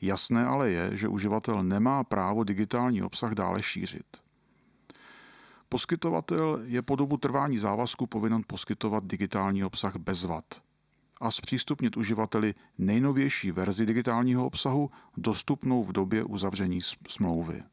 Jasné 0.01 0.45
ale 0.45 0.71
je, 0.71 0.97
že 0.97 1.07
uživatel 1.07 1.63
nemá 1.63 2.03
právo 2.03 2.43
digitální 2.43 3.03
obsah 3.03 3.33
dále 3.33 3.63
šířit. 3.63 4.05
Poskytovatel 5.69 6.59
je 6.63 6.81
po 6.81 6.95
dobu 6.95 7.17
trvání 7.17 7.57
závazku 7.57 8.07
povinen 8.07 8.41
poskytovat 8.47 9.03
digitální 9.03 9.63
obsah 9.63 9.95
bez 9.95 10.23
vad 10.23 10.45
a 11.21 11.31
zpřístupnit 11.31 11.97
uživateli 11.97 12.53
nejnovější 12.77 13.51
verzi 13.51 13.85
digitálního 13.85 14.45
obsahu 14.45 14.91
dostupnou 15.17 15.83
v 15.83 15.91
době 15.91 16.23
uzavření 16.23 16.79
smlouvy. 17.09 17.63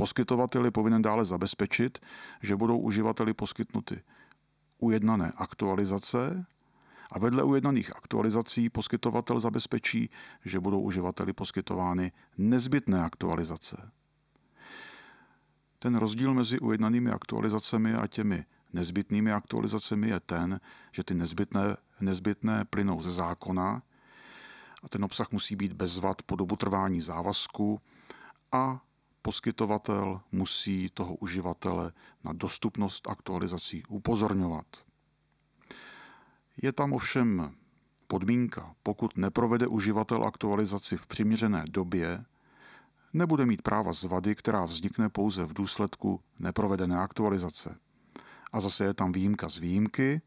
Poskytovatel 0.00 0.64
je 0.64 0.70
povinen 0.70 1.02
dále 1.02 1.24
zabezpečit, 1.24 1.98
že 2.42 2.56
budou 2.56 2.78
uživateli 2.78 3.34
poskytnuty 3.34 4.02
ujednané 4.78 5.32
aktualizace 5.36 6.46
a 7.10 7.18
vedle 7.18 7.42
ujednaných 7.42 7.96
aktualizací 7.96 8.68
poskytovatel 8.68 9.40
zabezpečí, 9.40 10.10
že 10.44 10.60
budou 10.60 10.80
uživateli 10.80 11.32
poskytovány 11.32 12.12
nezbytné 12.38 13.02
aktualizace. 13.02 13.90
Ten 15.78 15.96
rozdíl 15.96 16.34
mezi 16.34 16.60
ujednanými 16.60 17.10
aktualizacemi 17.10 17.94
a 17.94 18.06
těmi 18.06 18.44
nezbytnými 18.72 19.32
aktualizacemi 19.32 20.08
je 20.08 20.20
ten, 20.20 20.60
že 20.92 21.04
ty 21.04 21.14
nezbytné, 21.14 21.76
nezbytné 22.00 22.64
plynou 22.64 23.02
ze 23.02 23.10
zákona 23.10 23.82
a 24.82 24.88
ten 24.88 25.04
obsah 25.04 25.32
musí 25.32 25.56
být 25.56 25.72
bez 25.72 25.98
vad 25.98 26.22
po 26.22 26.36
dobu 26.36 26.56
trvání 26.56 27.00
závazku 27.00 27.80
a 28.52 28.80
poskytovatel 29.22 30.20
musí 30.32 30.90
toho 30.94 31.14
uživatele 31.14 31.92
na 32.24 32.32
dostupnost 32.32 33.08
aktualizací 33.08 33.82
upozorňovat. 33.88 34.66
Je 36.62 36.72
tam 36.72 36.92
ovšem 36.92 37.54
podmínka, 38.06 38.74
pokud 38.82 39.16
neprovede 39.16 39.66
uživatel 39.66 40.24
aktualizaci 40.24 40.96
v 40.96 41.06
přiměřené 41.06 41.64
době, 41.70 42.24
nebude 43.12 43.46
mít 43.46 43.62
práva 43.62 43.92
z 43.92 44.04
vady, 44.04 44.34
která 44.34 44.64
vznikne 44.64 45.08
pouze 45.08 45.44
v 45.44 45.52
důsledku 45.52 46.20
neprovedené 46.38 46.98
aktualizace. 46.98 47.76
A 48.52 48.60
zase 48.60 48.84
je 48.84 48.94
tam 48.94 49.12
výjimka 49.12 49.48
z 49.48 49.58
výjimky, 49.58 50.20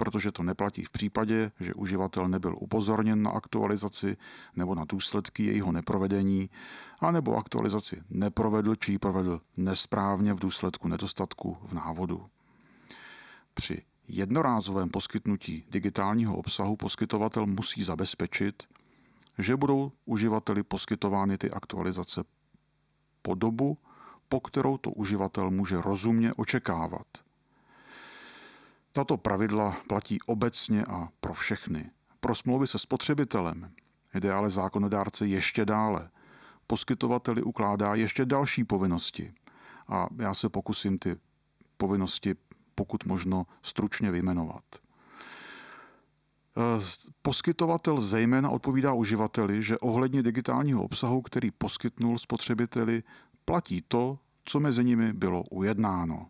protože 0.00 0.32
to 0.32 0.42
neplatí 0.42 0.84
v 0.84 0.90
případě, 0.90 1.52
že 1.60 1.74
uživatel 1.74 2.28
nebyl 2.28 2.56
upozorněn 2.58 3.22
na 3.22 3.30
aktualizaci 3.30 4.16
nebo 4.56 4.74
na 4.74 4.84
důsledky 4.84 5.44
jejího 5.44 5.72
neprovedení, 5.72 6.50
anebo 7.00 7.36
aktualizaci 7.36 8.02
neprovedl 8.10 8.76
či 8.76 8.92
ji 8.92 8.98
provedl 8.98 9.40
nesprávně 9.56 10.34
v 10.34 10.38
důsledku 10.38 10.88
nedostatku 10.88 11.56
v 11.62 11.72
návodu. 11.72 12.26
Při 13.54 13.82
jednorázovém 14.08 14.88
poskytnutí 14.88 15.64
digitálního 15.70 16.36
obsahu 16.36 16.76
poskytovatel 16.76 17.46
musí 17.46 17.82
zabezpečit, 17.82 18.62
že 19.38 19.56
budou 19.56 19.92
uživateli 20.04 20.62
poskytovány 20.62 21.38
ty 21.38 21.50
aktualizace 21.50 22.24
po 23.22 23.34
dobu, 23.34 23.78
po 24.28 24.40
kterou 24.40 24.78
to 24.78 24.90
uživatel 24.90 25.50
může 25.50 25.80
rozumně 25.80 26.34
očekávat– 26.34 27.06
tato 28.92 29.16
pravidla 29.16 29.76
platí 29.88 30.18
obecně 30.26 30.84
a 30.84 31.08
pro 31.20 31.34
všechny. 31.34 31.90
Pro 32.20 32.34
smlouvy 32.34 32.66
se 32.66 32.78
spotřebitelem 32.78 33.72
jde 34.14 34.32
ale 34.32 34.50
zákonodárce 34.50 35.26
ještě 35.26 35.64
dále. 35.64 36.10
Poskytovateli 36.66 37.42
ukládá 37.42 37.94
ještě 37.94 38.24
další 38.24 38.64
povinnosti. 38.64 39.32
A 39.88 40.06
já 40.18 40.34
se 40.34 40.48
pokusím 40.48 40.98
ty 40.98 41.16
povinnosti 41.76 42.34
pokud 42.74 43.04
možno 43.04 43.46
stručně 43.62 44.10
vyjmenovat. 44.10 44.64
Poskytovatel 47.22 48.00
zejména 48.00 48.50
odpovídá 48.50 48.92
uživateli, 48.92 49.62
že 49.62 49.78
ohledně 49.78 50.22
digitálního 50.22 50.84
obsahu, 50.84 51.22
který 51.22 51.50
poskytnul 51.50 52.18
spotřebiteli, 52.18 53.02
platí 53.44 53.84
to, 53.88 54.18
co 54.44 54.60
mezi 54.60 54.84
nimi 54.84 55.12
bylo 55.12 55.42
ujednáno 55.42 56.26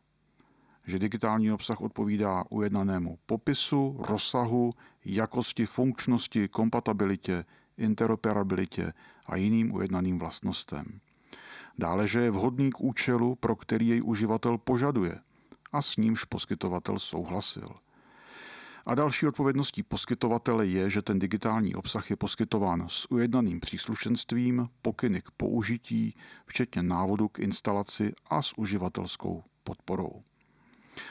že 0.90 0.98
digitální 0.98 1.52
obsah 1.52 1.80
odpovídá 1.80 2.44
ujednanému 2.50 3.18
popisu, 3.26 3.96
rozsahu, 4.08 4.72
jakosti, 5.04 5.66
funkčnosti, 5.66 6.48
kompatibilitě, 6.48 7.44
interoperabilitě 7.78 8.92
a 9.26 9.36
jiným 9.36 9.74
ujednaným 9.74 10.18
vlastnostem. 10.18 11.00
Dále, 11.78 12.06
že 12.06 12.20
je 12.20 12.30
vhodný 12.30 12.70
k 12.70 12.80
účelu, 12.80 13.34
pro 13.34 13.56
který 13.56 13.88
jej 13.88 14.02
uživatel 14.04 14.58
požaduje 14.58 15.18
a 15.72 15.82
s 15.82 15.96
nímž 15.96 16.24
poskytovatel 16.24 16.98
souhlasil. 16.98 17.68
A 18.86 18.94
další 18.94 19.26
odpovědností 19.26 19.82
poskytovatele 19.82 20.66
je, 20.66 20.90
že 20.90 21.02
ten 21.02 21.18
digitální 21.18 21.74
obsah 21.74 22.10
je 22.10 22.16
poskytován 22.16 22.84
s 22.88 23.10
ujednaným 23.10 23.60
příslušenstvím, 23.60 24.68
pokyny 24.82 25.22
k 25.22 25.30
použití, 25.30 26.14
včetně 26.46 26.82
návodu 26.82 27.28
k 27.28 27.38
instalaci 27.38 28.12
a 28.30 28.42
s 28.42 28.58
uživatelskou 28.58 29.44
podporou. 29.64 30.22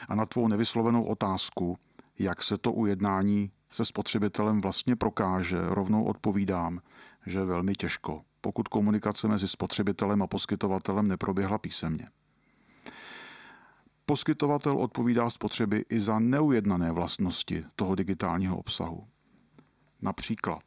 A 0.08 0.14
na 0.14 0.26
tvou 0.26 0.48
nevyslovenou 0.48 1.04
otázku, 1.04 1.78
jak 2.18 2.42
se 2.42 2.58
to 2.58 2.72
ujednání 2.72 3.50
se 3.70 3.84
spotřebitelem 3.84 4.60
vlastně 4.60 4.96
prokáže, 4.96 5.58
rovnou 5.62 6.04
odpovídám, 6.04 6.80
že 7.26 7.44
velmi 7.44 7.72
těžko, 7.72 8.22
pokud 8.40 8.68
komunikace 8.68 9.28
mezi 9.28 9.48
spotřebitelem 9.48 10.22
a 10.22 10.26
poskytovatelem 10.26 11.08
neproběhla 11.08 11.58
písemně. 11.58 12.08
Poskytovatel 14.06 14.78
odpovídá 14.78 15.30
spotřeby 15.30 15.84
i 15.88 16.00
za 16.00 16.18
neujednané 16.18 16.92
vlastnosti 16.92 17.64
toho 17.76 17.94
digitálního 17.94 18.58
obsahu. 18.58 19.06
Například, 20.02 20.64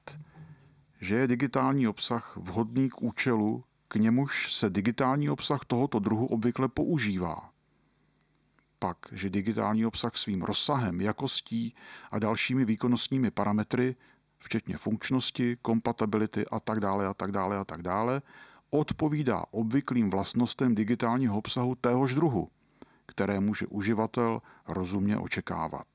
že 1.02 1.16
je 1.16 1.28
digitální 1.28 1.88
obsah 1.88 2.38
vhodný 2.38 2.90
k 2.90 3.02
účelu, 3.02 3.64
k 3.88 3.96
němuž 3.96 4.54
se 4.54 4.70
digitální 4.70 5.30
obsah 5.30 5.66
tohoto 5.66 6.00
druhu 6.00 6.26
obvykle 6.26 6.68
používá 6.68 7.53
pak, 8.84 8.98
že 9.12 9.30
digitální 9.30 9.86
obsah 9.86 10.16
svým 10.16 10.42
rozsahem, 10.42 11.02
jakostí 11.02 11.76
a 12.12 12.20
dalšími 12.20 12.66
výkonnostními 12.66 13.32
parametry, 13.32 13.96
včetně 14.38 14.78
funkčnosti, 14.78 15.58
kompatibility 15.62 16.46
a 16.52 16.60
tak 16.60 16.80
dále 16.80 17.08
a 17.08 17.14
tak 17.14 17.32
dále 17.32 17.58
a 17.58 17.64
tak 17.64 17.82
dále, 17.82 18.22
odpovídá 18.70 19.46
obvyklým 19.52 20.10
vlastnostem 20.10 20.76
digitálního 20.76 21.38
obsahu 21.38 21.76
téhož 21.76 22.16
druhu, 22.16 22.50
které 23.06 23.40
může 23.40 23.68
uživatel 23.68 24.42
rozumně 24.68 25.18
očekávat. 25.18 25.88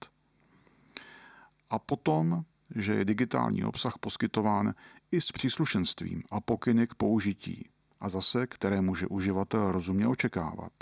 A 1.71 1.79
potom, 1.79 2.45
že 2.75 2.95
je 2.95 3.05
digitální 3.05 3.65
obsah 3.65 3.99
poskytován 3.99 4.75
i 5.13 5.21
s 5.21 5.33
příslušenstvím 5.33 6.23
a 6.31 6.41
pokyny 6.41 6.87
k 6.87 6.95
použití 6.95 7.69
a 8.01 8.09
zase, 8.09 8.47
které 8.47 8.81
může 8.81 9.07
uživatel 9.07 9.73
rozumně 9.73 10.09
očekávat. 10.09 10.73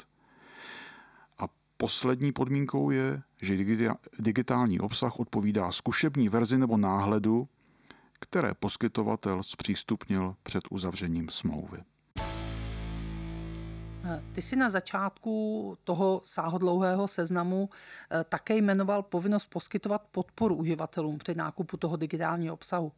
Poslední 1.77 2.33
podmínkou 2.33 2.91
je, 2.91 3.23
že 3.43 3.57
digitální 4.19 4.81
obsah 4.81 5.21
odpovídá 5.21 5.73
zkušební 5.73 6.29
verzi 6.29 6.59
nebo 6.59 6.77
náhledu, 6.77 7.49
které 8.21 8.55
poskytovatel 8.55 9.43
zpřístupnil 9.43 10.35
před 10.43 10.65
uzavřením 10.71 11.29
smlouvy. 11.29 11.79
Ty 14.33 14.43
jsi 14.43 14.57
na 14.57 14.69
začátku 14.69 15.79
toho 15.85 16.21
sáhodlouhého 16.25 17.09
seznamu 17.09 17.71
eh, 18.11 18.25
také 18.25 18.57
jmenoval 18.57 19.03
povinnost 19.03 19.47
poskytovat 19.47 20.03
podporu 20.11 20.55
uživatelům 20.55 21.19
při 21.19 21.35
nákupu 21.35 21.77
toho 21.77 21.97
digitálního 21.97 22.55
obsahu. 22.55 22.93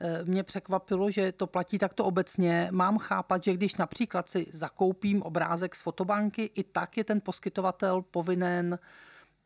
Eh, 0.00 0.24
mě 0.24 0.42
překvapilo, 0.42 1.10
že 1.10 1.32
to 1.32 1.46
platí 1.46 1.78
takto 1.78 2.04
obecně. 2.04 2.68
Mám 2.70 2.98
chápat, 2.98 3.44
že 3.44 3.54
když 3.54 3.76
například 3.76 4.28
si 4.28 4.46
zakoupím 4.52 5.22
obrázek 5.22 5.74
z 5.74 5.82
fotobanky, 5.82 6.50
i 6.54 6.62
tak 6.62 6.96
je 6.96 7.04
ten 7.04 7.20
poskytovatel 7.20 8.02
povinen 8.02 8.78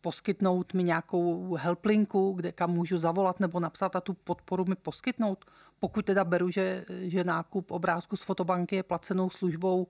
poskytnout 0.00 0.75
mi 0.75 0.85
nějakou 0.85 1.54
helplinku, 1.54 2.33
kde 2.33 2.52
kam 2.52 2.71
můžu 2.71 2.99
zavolat 2.99 3.40
nebo 3.40 3.61
napsat 3.61 3.97
a 3.97 4.00
tu 4.00 4.14
podporu 4.14 4.64
mi 4.64 4.75
poskytnout. 4.75 5.45
Pokud 5.80 6.04
teda 6.04 6.25
beru, 6.25 6.50
že, 6.50 6.85
že 6.88 7.25
nákup 7.25 7.71
obrázku 7.71 8.16
z 8.16 8.23
fotobanky 8.23 8.76
je 8.76 8.83
placenou 8.83 9.30
službou 9.30 9.87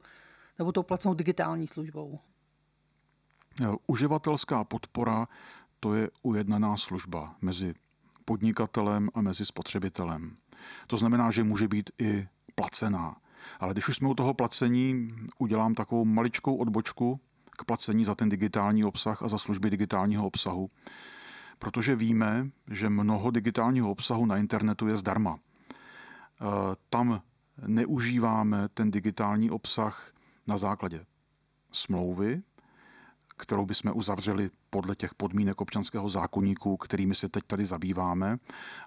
nebo 0.58 0.72
tou 0.72 0.82
placenou 0.82 1.14
digitální 1.14 1.66
službou. 1.66 2.18
Uživatelská 3.86 4.64
podpora 4.64 5.28
to 5.80 5.94
je 5.94 6.10
ujednaná 6.22 6.76
služba 6.76 7.34
mezi 7.40 7.74
podnikatelem 8.24 9.08
a 9.14 9.20
mezi 9.20 9.46
spotřebitelem. 9.46 10.36
To 10.86 10.96
znamená, 10.96 11.30
že 11.30 11.44
může 11.44 11.68
být 11.68 11.90
i 11.98 12.28
placená. 12.54 13.16
Ale 13.60 13.72
když 13.72 13.88
už 13.88 13.96
jsme 13.96 14.08
u 14.08 14.14
toho 14.14 14.34
placení, 14.34 15.08
udělám 15.38 15.74
takovou 15.74 16.04
maličkou 16.04 16.56
odbočku 16.56 17.20
k 17.50 17.64
placení 17.64 18.04
za 18.04 18.14
ten 18.14 18.28
digitální 18.28 18.84
obsah 18.84 19.22
a 19.22 19.28
za 19.28 19.38
služby 19.38 19.70
digitálního 19.70 20.26
obsahu, 20.26 20.70
protože 21.58 21.96
víme, 21.96 22.50
že 22.70 22.88
mnoho 22.88 23.30
digitálního 23.30 23.90
obsahu 23.90 24.26
na 24.26 24.36
internetu 24.36 24.88
je 24.88 24.96
zdarma. 24.96 25.36
E, 25.36 25.40
tam 26.90 27.22
neužíváme 27.66 28.68
ten 28.68 28.90
digitální 28.90 29.50
obsah 29.50 30.12
na 30.46 30.56
základě 30.56 31.06
smlouvy, 31.72 32.42
kterou 33.40 33.66
bychom 33.66 33.92
uzavřeli 33.94 34.50
podle 34.70 34.96
těch 34.96 35.14
podmínek 35.14 35.60
občanského 35.60 36.08
zákonníku, 36.08 36.76
kterými 36.76 37.14
se 37.14 37.28
teď 37.28 37.44
tady 37.46 37.64
zabýváme, 37.64 38.38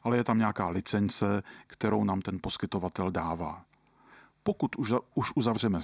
ale 0.03 0.17
je 0.17 0.23
tam 0.23 0.37
nějaká 0.37 0.69
licence, 0.69 1.43
kterou 1.67 2.03
nám 2.03 2.21
ten 2.21 2.39
poskytovatel 2.41 3.11
dává. 3.11 3.65
Pokud 4.43 4.75
už, 4.75 4.93
už 5.15 5.31
uzavřeme 5.35 5.79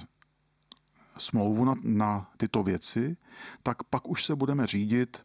smlouvu 1.16 1.64
na, 1.64 1.74
na 1.82 2.30
tyto 2.36 2.62
věci, 2.62 3.16
tak 3.62 3.82
pak 3.82 4.08
už 4.08 4.24
se 4.24 4.36
budeme 4.36 4.66
řídit 4.66 5.16
e, 5.16 5.22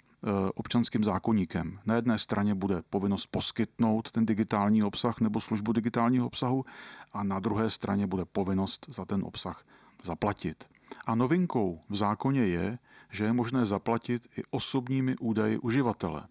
občanským 0.55 1.03
zákonníkem. 1.03 1.79
Na 1.85 1.95
jedné 1.95 2.19
straně 2.19 2.55
bude 2.55 2.81
povinnost 2.89 3.25
poskytnout 3.25 4.11
ten 4.11 4.25
digitální 4.25 4.83
obsah 4.83 5.21
nebo 5.21 5.41
službu 5.41 5.71
digitálního 5.73 6.27
obsahu 6.27 6.65
a 7.13 7.23
na 7.23 7.39
druhé 7.39 7.69
straně 7.69 8.07
bude 8.07 8.25
povinnost 8.25 8.85
za 8.89 9.05
ten 9.05 9.23
obsah 9.23 9.65
zaplatit. 10.03 10.69
A 11.05 11.15
novinkou 11.15 11.81
v 11.89 11.95
zákoně 11.95 12.45
je, 12.45 12.77
že 13.15 13.25
je 13.25 13.33
možné 13.33 13.65
zaplatit 13.65 14.27
i 14.37 14.43
osobními 14.51 15.15
údaji 15.19 15.57
uživatele. 15.57 16.23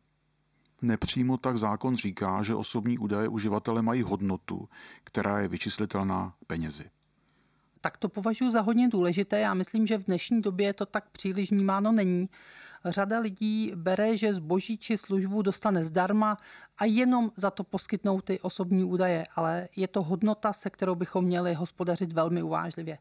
Nepřímo 0.82 1.36
tak 1.36 1.58
zákon 1.58 1.96
říká, 1.96 2.42
že 2.42 2.54
osobní 2.54 2.98
údaje 2.98 3.28
uživatele 3.28 3.82
mají 3.82 4.02
hodnotu, 4.02 4.68
která 5.04 5.40
je 5.40 5.48
vyčíslitelná 5.48 6.34
penězi. 6.46 6.84
Tak 7.80 7.96
to 7.96 8.08
považuji 8.08 8.50
za 8.50 8.60
hodně 8.60 8.88
důležité. 8.88 9.40
Já 9.40 9.54
myslím, 9.54 9.86
že 9.86 9.98
v 9.98 10.04
dnešní 10.04 10.40
době 10.40 10.72
to 10.72 10.86
tak 10.86 11.10
příliš 11.10 11.52
vnímáno 11.52 11.92
není. 11.92 12.28
Řada 12.84 13.18
lidí 13.18 13.72
bere, 13.74 14.16
že 14.16 14.34
zboží 14.34 14.78
či 14.78 14.98
službu 14.98 15.42
dostane 15.42 15.84
zdarma 15.84 16.38
a 16.78 16.84
jenom 16.84 17.32
za 17.36 17.50
to 17.50 17.64
poskytnou 17.64 18.20
ty 18.20 18.40
osobní 18.40 18.84
údaje, 18.84 19.26
ale 19.36 19.68
je 19.76 19.88
to 19.88 20.02
hodnota, 20.02 20.52
se 20.52 20.70
kterou 20.70 20.94
bychom 20.94 21.24
měli 21.24 21.54
hospodařit 21.54 22.12
velmi 22.12 22.42
uvážlivě. 22.42 22.98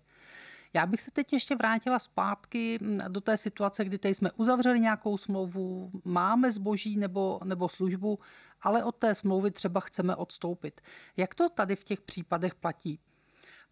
Já 0.76 0.86
bych 0.86 1.02
se 1.02 1.12
teď 1.12 1.34
ještě 1.34 1.56
vrátila 1.56 2.00
zpátky 2.00 2.80
mm, 2.82 3.00
do 3.08 3.22
té 3.22 3.38
situace, 3.38 3.86
kdy 3.86 3.98
teď 3.98 4.18
jsme 4.18 4.32
uzavřeli 4.32 4.80
nějakou 4.80 5.18
smlouvu, 5.18 5.92
máme 6.06 6.52
zboží 6.52 6.98
nebo, 6.98 7.40
nebo 7.44 7.70
službu, 7.70 8.20
ale 8.62 8.84
od 8.84 8.96
té 8.96 9.16
smlouvy 9.16 9.52
třeba 9.52 9.80
chceme 9.80 10.16
odstoupit. 10.16 10.82
Jak 11.18 11.36
to 11.36 11.50
tady 11.50 11.76
v 11.76 11.84
těch 11.84 12.02
případech 12.02 12.56
platí? 12.56 13.00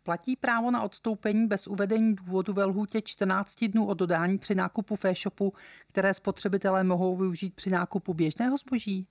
Platí 0.03 0.35
právo 0.35 0.71
na 0.71 0.81
odstoupení 0.81 1.47
bez 1.47 1.67
uvedení 1.67 2.15
důvodu 2.15 2.53
ve 2.53 2.65
lhůtě 2.65 3.01
14 3.01 3.63
dnů 3.63 3.87
od 3.87 3.93
dodání 3.97 4.37
při 4.37 4.55
nákupu 4.55 4.95
v 4.95 5.05
e-shopu, 5.05 5.53
které 5.87 6.13
spotřebitelé 6.13 6.83
mohou 6.83 7.17
využít 7.17 7.53
při 7.55 7.69
nákupu 7.69 8.13
běžného 8.13 8.57
zboží? 8.57 9.07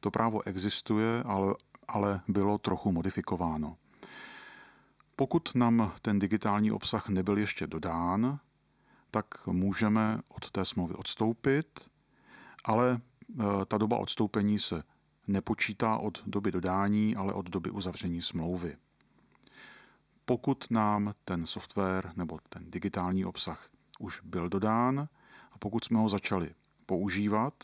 To 0.00 0.10
právo 0.10 0.46
existuje, 0.46 1.22
ale, 1.22 1.54
ale 1.88 2.20
bylo 2.28 2.58
trochu 2.58 2.92
modifikováno. 2.92 3.76
Pokud 5.20 5.54
nám 5.54 5.92
ten 6.02 6.18
digitální 6.18 6.72
obsah 6.72 7.08
nebyl 7.08 7.38
ještě 7.38 7.66
dodán, 7.66 8.40
tak 9.10 9.46
můžeme 9.46 10.20
od 10.28 10.50
té 10.50 10.64
smlouvy 10.64 10.94
odstoupit, 10.94 11.90
ale 12.64 13.00
e, 13.00 13.66
ta 13.66 13.78
doba 13.78 13.98
odstoupení 13.98 14.58
se 14.58 14.82
nepočítá 15.26 15.96
od 15.96 16.22
doby 16.26 16.52
dodání, 16.52 17.16
ale 17.16 17.32
od 17.32 17.50
doby 17.50 17.70
uzavření 17.70 18.22
smlouvy. 18.22 18.76
Pokud 20.24 20.70
nám 20.70 21.14
ten 21.24 21.46
software 21.46 22.12
nebo 22.16 22.38
ten 22.48 22.70
digitální 22.70 23.24
obsah 23.24 23.68
už 23.98 24.20
byl 24.24 24.48
dodán 24.48 25.08
a 25.52 25.58
pokud 25.58 25.84
jsme 25.84 25.98
ho 25.98 26.08
začali 26.08 26.54
používat, 26.86 27.54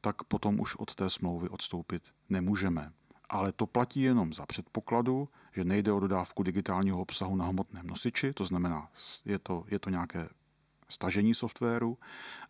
tak 0.00 0.22
potom 0.22 0.60
už 0.60 0.76
od 0.76 0.94
té 0.94 1.10
smlouvy 1.10 1.48
odstoupit 1.48 2.02
nemůžeme. 2.28 2.92
Ale 3.28 3.52
to 3.52 3.66
platí 3.66 4.00
jenom 4.00 4.32
za 4.32 4.46
předpokladu, 4.46 5.28
že 5.54 5.64
nejde 5.64 5.92
o 5.92 6.00
dodávku 6.00 6.42
digitálního 6.42 7.00
obsahu 7.00 7.36
na 7.36 7.44
hmotném 7.44 7.86
nosiči, 7.86 8.32
to 8.32 8.44
znamená, 8.44 8.88
je 9.24 9.38
to, 9.38 9.64
je 9.68 9.78
to 9.78 9.90
nějaké 9.90 10.28
stažení 10.88 11.34
softwaru. 11.34 11.98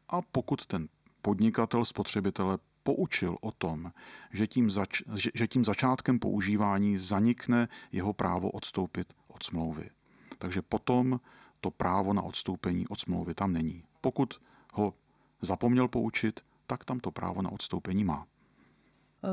A 0.08 0.22
pokud 0.22 0.66
ten 0.66 0.88
podnikatel 1.22 1.84
spotřebitele 1.84 2.58
poučil 2.82 3.36
o 3.40 3.50
tom, 3.50 3.92
že 4.32 4.46
tím, 4.46 4.70
zač, 4.70 5.02
že, 5.14 5.30
že 5.34 5.46
tím 5.46 5.64
začátkem 5.64 6.18
používání 6.18 6.98
zanikne 6.98 7.68
jeho 7.92 8.12
právo 8.12 8.50
odstoupit 8.50 9.14
od 9.28 9.42
smlouvy. 9.42 9.90
Takže 10.38 10.62
potom 10.62 11.20
to 11.60 11.70
právo 11.70 12.12
na 12.12 12.22
odstoupení 12.22 12.86
od 12.86 13.00
smlouvy 13.00 13.34
tam 13.34 13.52
není. 13.52 13.84
Pokud 14.00 14.34
ho 14.72 14.94
zapomněl 15.42 15.88
poučit, 15.88 16.40
tak 16.66 16.84
tam 16.84 17.00
to 17.00 17.10
právo 17.10 17.42
na 17.42 17.52
odstoupení 17.52 18.04
má. 18.04 18.26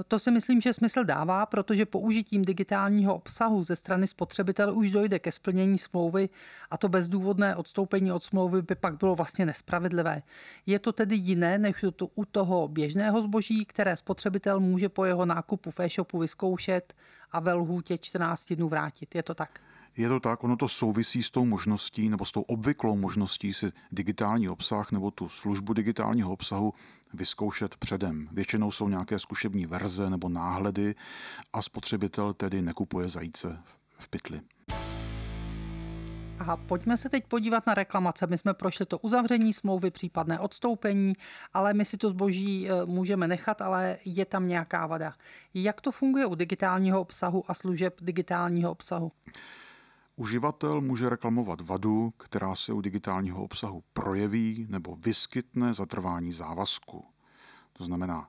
To 0.08 0.20
si 0.20 0.32
myslím, 0.32 0.62
že 0.62 0.74
smysl 0.74 1.04
dává, 1.04 1.46
protože 1.46 1.86
použitím 1.86 2.46
digitálního 2.46 3.16
obsahu 3.16 3.64
ze 3.64 3.76
strany 3.76 4.08
spotřebitele 4.08 4.72
už 4.72 4.92
dojde 4.92 5.20
ke 5.20 5.32
splnění 5.32 5.78
smlouvy 5.78 6.30
a 6.72 6.78
to 6.78 6.90
bezdůvodné 6.90 7.56
odstoupení 7.56 8.12
od 8.12 8.24
smlouvy 8.24 8.62
by 8.62 8.76
pak 8.76 8.98
bylo 8.98 9.16
vlastně 9.16 9.46
nespravedlivé. 9.46 10.24
Je 10.66 10.80
to 10.80 10.92
tedy 10.92 11.16
jiné 11.16 11.58
než 11.58 11.86
to 11.96 12.08
u 12.16 12.26
toho 12.26 12.68
běžného 12.68 13.22
zboží, 13.22 13.66
které 13.66 13.98
spotřebitel 13.98 14.60
může 14.60 14.90
po 14.90 15.06
jeho 15.06 15.26
nákupu 15.26 15.72
v 15.72 15.80
e-shopu 15.80 16.20
vyzkoušet 16.20 16.94
a 17.32 17.40
ve 17.40 17.54
lhůtě 17.54 17.98
14 17.98 18.54
dnů 18.54 18.70
vrátit. 18.70 19.16
Je 19.16 19.24
to 19.24 19.36
tak? 19.36 19.60
Je 19.98 20.10
to 20.10 20.20
tak, 20.20 20.44
ono 20.44 20.56
to 20.56 20.68
souvisí 20.68 21.24
s 21.24 21.32
tou 21.32 21.46
možností 21.46 22.10
nebo 22.10 22.26
s 22.26 22.32
tou 22.32 22.42
obvyklou 22.42 22.96
možností 22.96 23.54
si 23.54 23.72
digitální 23.92 24.50
obsah 24.50 24.92
nebo 24.92 25.12
tu 25.12 25.30
službu 25.30 25.74
digitálního 25.74 26.32
obsahu 26.32 26.74
vyzkoušet 27.14 27.78
předem. 27.78 28.28
Většinou 28.32 28.72
jsou 28.72 28.90
nějaké 28.90 29.20
zkušební 29.20 29.66
verze 29.66 30.10
nebo 30.10 30.30
náhledy 30.30 30.96
a 31.54 31.62
spotřebitel 31.62 32.34
tedy 32.34 32.62
nekupuje 32.62 33.10
zajíce 33.10 33.58
v 34.00 34.08
pytli. 34.08 34.42
A 36.48 36.58
pojďme 36.58 36.98
se 36.98 37.10
teď 37.10 37.28
podívat 37.28 37.68
na 37.68 37.74
reklamace. 37.74 38.28
My 38.28 38.38
jsme 38.38 38.54
prošli 38.54 38.86
to 38.86 38.98
uzavření 38.98 39.54
smlouvy, 39.54 39.92
případné 39.92 40.40
odstoupení, 40.40 41.14
ale 41.54 41.74
my 41.74 41.86
si 41.86 41.98
to 41.98 42.10
zboží 42.10 42.70
e, 42.70 42.86
můžeme 42.86 43.28
nechat, 43.28 43.62
ale 43.62 43.98
je 44.06 44.26
tam 44.26 44.48
nějaká 44.48 44.88
vada. 44.88 45.14
Jak 45.54 45.82
to 45.82 45.92
funguje 45.92 46.26
u 46.26 46.36
digitálního 46.36 47.02
obsahu 47.02 47.44
a 47.48 47.54
služeb 47.54 47.96
digitálního 48.02 48.72
obsahu? 48.72 49.12
Uživatel 50.16 50.82
může 50.82 51.10
reklamovat 51.10 51.62
vadu, 51.62 52.14
která 52.18 52.56
se 52.56 52.74
u 52.74 52.82
digitálního 52.82 53.44
obsahu 53.44 53.84
projeví 53.94 54.66
nebo 54.70 54.96
vyskytne 54.96 55.74
za 55.74 55.86
trvání 55.86 56.32
závazku. 56.32 57.06
To 57.74 57.84
znamená, 57.84 58.28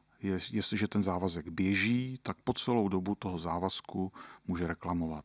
jestliže 0.50 0.88
ten 0.88 1.02
závazek 1.02 1.48
běží, 1.48 2.18
tak 2.22 2.36
po 2.44 2.52
celou 2.52 2.88
dobu 2.88 3.14
toho 3.14 3.38
závazku 3.38 4.12
může 4.46 4.66
reklamovat. 4.66 5.24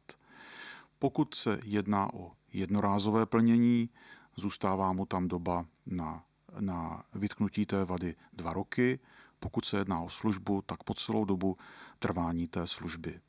Pokud 0.99 1.33
se 1.33 1.59
jedná 1.63 2.13
o 2.13 2.31
jednorázové 2.53 3.25
plnění, 3.25 3.89
zůstává 4.37 4.93
mu 4.93 5.05
tam 5.05 5.27
doba 5.27 5.65
na, 5.85 6.23
na 6.59 7.03
vytknutí 7.13 7.65
té 7.65 7.85
vady 7.85 8.15
dva 8.33 8.53
roky. 8.53 8.99
pokud 9.39 9.65
se 9.65 9.77
jedná 9.77 10.01
o 10.01 10.09
službu, 10.09 10.61
tak 10.61 10.83
po 10.83 10.93
celou 10.93 11.25
dobu 11.25 11.57
trvání 11.99 12.47
té 12.47 12.67
služby. 12.67 13.21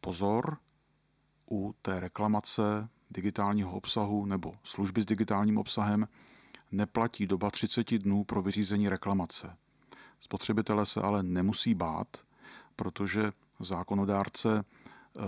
Pozor, 0.00 0.58
u 1.50 1.74
té 1.82 2.00
reklamace 2.00 2.88
digitálního 3.10 3.72
obsahu 3.72 4.26
nebo 4.26 4.54
služby 4.62 5.02
s 5.02 5.06
digitálním 5.06 5.58
obsahem 5.58 6.08
neplatí 6.72 7.26
doba 7.26 7.50
30 7.50 7.98
dnů 7.98 8.24
pro 8.24 8.42
vyřízení 8.42 8.88
reklamace. 8.88 9.56
Spotřebitele 10.20 10.86
se 10.86 11.00
ale 11.00 11.22
nemusí 11.22 11.74
bát, 11.74 12.08
protože 12.76 13.32
zákonodárce 13.60 14.64
eh, 15.18 15.20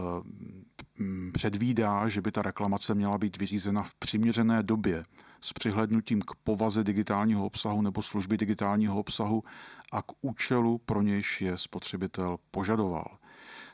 předvídá, 1.32 2.08
že 2.08 2.20
by 2.20 2.32
ta 2.32 2.42
reklamace 2.42 2.94
měla 2.94 3.18
být 3.18 3.36
vyřízena 3.36 3.82
v 3.82 3.94
přiměřené 3.94 4.62
době 4.62 5.04
s 5.40 5.52
přihlednutím 5.52 6.22
k 6.22 6.34
povaze 6.44 6.84
digitálního 6.84 7.46
obsahu 7.46 7.82
nebo 7.82 8.02
služby 8.02 8.36
digitálního 8.36 9.00
obsahu 9.00 9.44
a 9.92 10.02
k 10.02 10.12
účelu, 10.20 10.78
pro 10.78 11.02
nějž 11.02 11.40
je 11.40 11.58
spotřebitel 11.58 12.36
požadoval. 12.50 13.18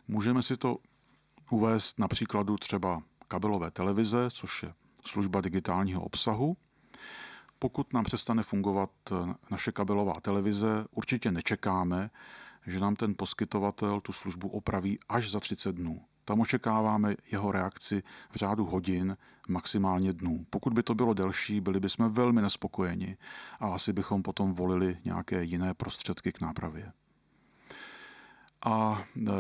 Můžeme 0.09 0.43
si 0.43 0.57
to 0.57 0.79
uvést 1.53 1.99
na 1.99 2.09
příkladu 2.09 2.57
třeba 2.57 3.03
kabelové 3.29 3.71
televize, 3.71 4.29
což 4.31 4.63
je 4.63 4.75
služba 5.07 5.41
digitálního 5.41 6.03
obsahu. 6.03 6.57
Pokud 7.59 7.93
nám 7.93 8.05
přestane 8.05 8.43
fungovat 8.43 8.91
naše 9.51 9.73
kabelová 9.73 10.21
televize, 10.21 10.85
určitě 10.91 11.33
nečekáme, 11.33 12.11
že 12.67 12.81
nám 12.81 12.97
ten 12.97 13.15
poskytovatel 13.19 14.01
tu 14.01 14.13
službu 14.13 14.49
opraví 14.49 14.99
až 15.09 15.31
za 15.31 15.41
30 15.41 15.77
dnů. 15.77 16.05
Tam 16.25 16.41
očekáváme 16.41 17.15
jeho 17.33 17.53
reakci 17.53 18.03
v 18.31 18.37
řádu 18.37 18.65
hodin, 18.65 19.17
maximálně 19.49 20.13
dnů. 20.13 20.47
Pokud 20.51 20.73
by 20.73 20.83
to 20.83 20.95
bylo 20.95 21.15
delší, 21.15 21.61
byli 21.61 21.81
bychom 21.81 22.11
velmi 22.11 22.43
nespokojeni 22.43 23.17
a 23.61 23.69
asi 23.69 23.93
bychom 23.93 24.23
potom 24.23 24.53
volili 24.53 24.99
nějaké 25.05 25.45
jiné 25.45 25.75
prostředky 25.75 26.33
k 26.33 26.41
nápravě. 26.41 26.93
A 28.65 29.05
e, 29.17 29.33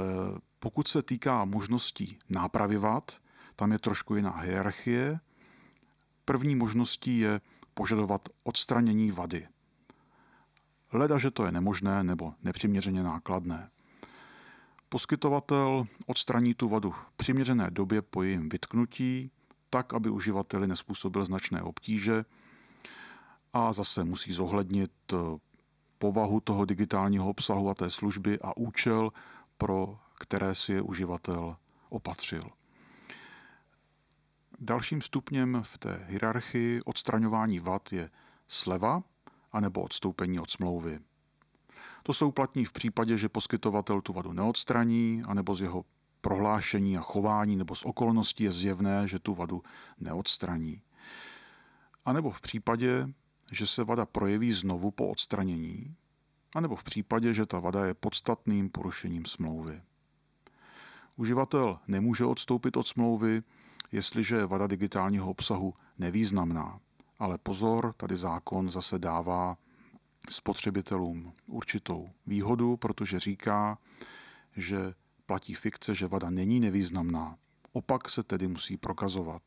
pokud 0.62 0.88
se 0.88 1.02
týká 1.02 1.44
možností 1.44 2.18
nápravy 2.28 2.78
tam 3.56 3.72
je 3.72 3.78
trošku 3.78 4.14
jiná 4.14 4.30
hierarchie. 4.30 5.20
První 6.24 6.56
možností 6.56 7.18
je 7.18 7.40
požadovat 7.74 8.28
odstranění 8.42 9.10
vady. 9.10 9.48
Leda, 10.92 11.18
že 11.18 11.30
to 11.30 11.44
je 11.44 11.52
nemožné 11.52 12.04
nebo 12.04 12.34
nepřiměřeně 12.42 13.02
nákladné. 13.02 13.70
Poskytovatel 14.88 15.84
odstraní 16.06 16.54
tu 16.54 16.68
vadu 16.68 16.90
v 16.90 17.12
přiměřené 17.16 17.70
době 17.70 18.02
po 18.02 18.22
jejím 18.22 18.48
vytknutí, 18.48 19.30
tak, 19.70 19.94
aby 19.94 20.10
uživateli 20.10 20.66
nespůsobil 20.66 21.24
značné 21.24 21.62
obtíže 21.62 22.24
a 23.52 23.72
zase 23.72 24.04
musí 24.04 24.32
zohlednit 24.32 24.92
eh, 25.12 25.16
povahu 25.98 26.40
toho 26.40 26.64
digitálního 26.64 27.28
obsahu 27.28 27.70
a 27.70 27.74
té 27.74 27.90
služby 27.90 28.38
a 28.42 28.56
účel, 28.56 29.10
pro 29.62 29.98
které 30.22 30.54
si 30.54 30.72
je 30.72 30.82
uživatel 30.82 31.56
opatřil. 31.88 32.50
Dalším 34.58 35.02
stupněm 35.02 35.62
v 35.62 35.78
té 35.78 36.04
hierarchii 36.08 36.82
odstraňování 36.82 37.60
vad 37.60 37.92
je 37.92 38.10
sleva 38.48 39.02
anebo 39.52 39.82
odstoupení 39.82 40.38
od 40.38 40.50
smlouvy. 40.50 41.00
To 42.02 42.12
se 42.12 42.24
uplatní 42.24 42.64
v 42.64 42.72
případě, 42.72 43.18
že 43.18 43.28
poskytovatel 43.28 44.00
tu 44.00 44.12
vadu 44.12 44.32
neodstraní, 44.32 45.22
anebo 45.26 45.54
z 45.54 45.62
jeho 45.62 45.84
prohlášení 46.20 46.98
a 46.98 47.00
chování 47.00 47.56
nebo 47.56 47.74
z 47.74 47.84
okolností 47.84 48.44
je 48.44 48.52
zjevné, 48.52 49.08
že 49.08 49.18
tu 49.18 49.34
vadu 49.34 49.62
neodstraní. 49.98 50.82
A 52.04 52.12
nebo 52.12 52.30
v 52.30 52.40
případě, 52.40 53.08
že 53.52 53.66
se 53.66 53.84
vada 53.84 54.06
projeví 54.06 54.52
znovu 54.52 54.90
po 54.90 55.08
odstranění, 55.08 55.96
a 56.54 56.60
nebo 56.60 56.76
v 56.76 56.84
případě, 56.84 57.34
že 57.34 57.46
ta 57.46 57.58
vada 57.58 57.84
je 57.84 57.94
podstatným 57.94 58.70
porušením 58.70 59.26
smlouvy. 59.26 59.82
Uživatel 61.22 61.78
nemůže 61.88 62.24
odstoupit 62.24 62.76
od 62.76 62.86
smlouvy, 62.86 63.42
jestliže 63.92 64.36
je 64.36 64.46
vada 64.46 64.66
digitálního 64.66 65.30
obsahu 65.30 65.74
nevýznamná. 65.98 66.80
Ale 67.18 67.38
pozor, 67.38 67.92
tady 67.92 68.16
zákon 68.16 68.70
zase 68.70 68.98
dává 68.98 69.56
spotřebitelům 70.30 71.32
určitou 71.46 72.10
výhodu, 72.26 72.76
protože 72.76 73.18
říká, 73.18 73.78
že 74.56 74.94
platí 75.26 75.54
fikce, 75.54 75.94
že 75.94 76.06
vada 76.06 76.30
není 76.30 76.60
nevýznamná. 76.60 77.36
Opak 77.72 78.10
se 78.10 78.22
tedy 78.22 78.48
musí 78.48 78.76
prokazovat. 78.76 79.42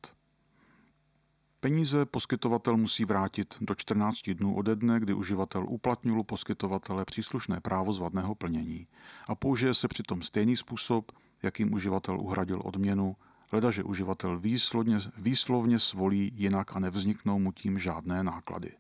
Peníze 1.60 2.06
poskytovatel 2.06 2.78
musí 2.78 3.06
vrátit 3.06 3.56
do 3.62 3.76
14 3.76 4.30
dnů 4.30 4.56
ode 4.56 4.76
dne, 4.76 5.00
kdy 5.00 5.14
uživatel 5.14 5.66
uplatnil 5.70 6.20
u 6.20 6.24
poskytovatele 6.24 7.06
příslušné 7.06 7.62
právo 7.62 7.94
z 7.94 8.00
vadného 8.00 8.36
plnění 8.36 8.88
a 9.28 9.36
použije 9.36 9.74
se 9.74 9.88
přitom 9.88 10.22
stejný 10.22 10.58
způsob, 10.58 11.12
jakým 11.46 11.74
uživatel 11.74 12.20
uhradil 12.20 12.62
odměnu, 12.64 13.16
ledaže 13.52 13.84
uživatel 13.84 14.40
výslovně, 14.40 14.98
výslovně 15.18 15.80
svolí 15.80 16.32
jinak 16.36 16.76
a 16.76 16.80
nevzniknou 16.80 17.40
mu 17.40 17.52
tím 17.52 17.80
žádné 17.80 18.24
náklady. 18.24 18.72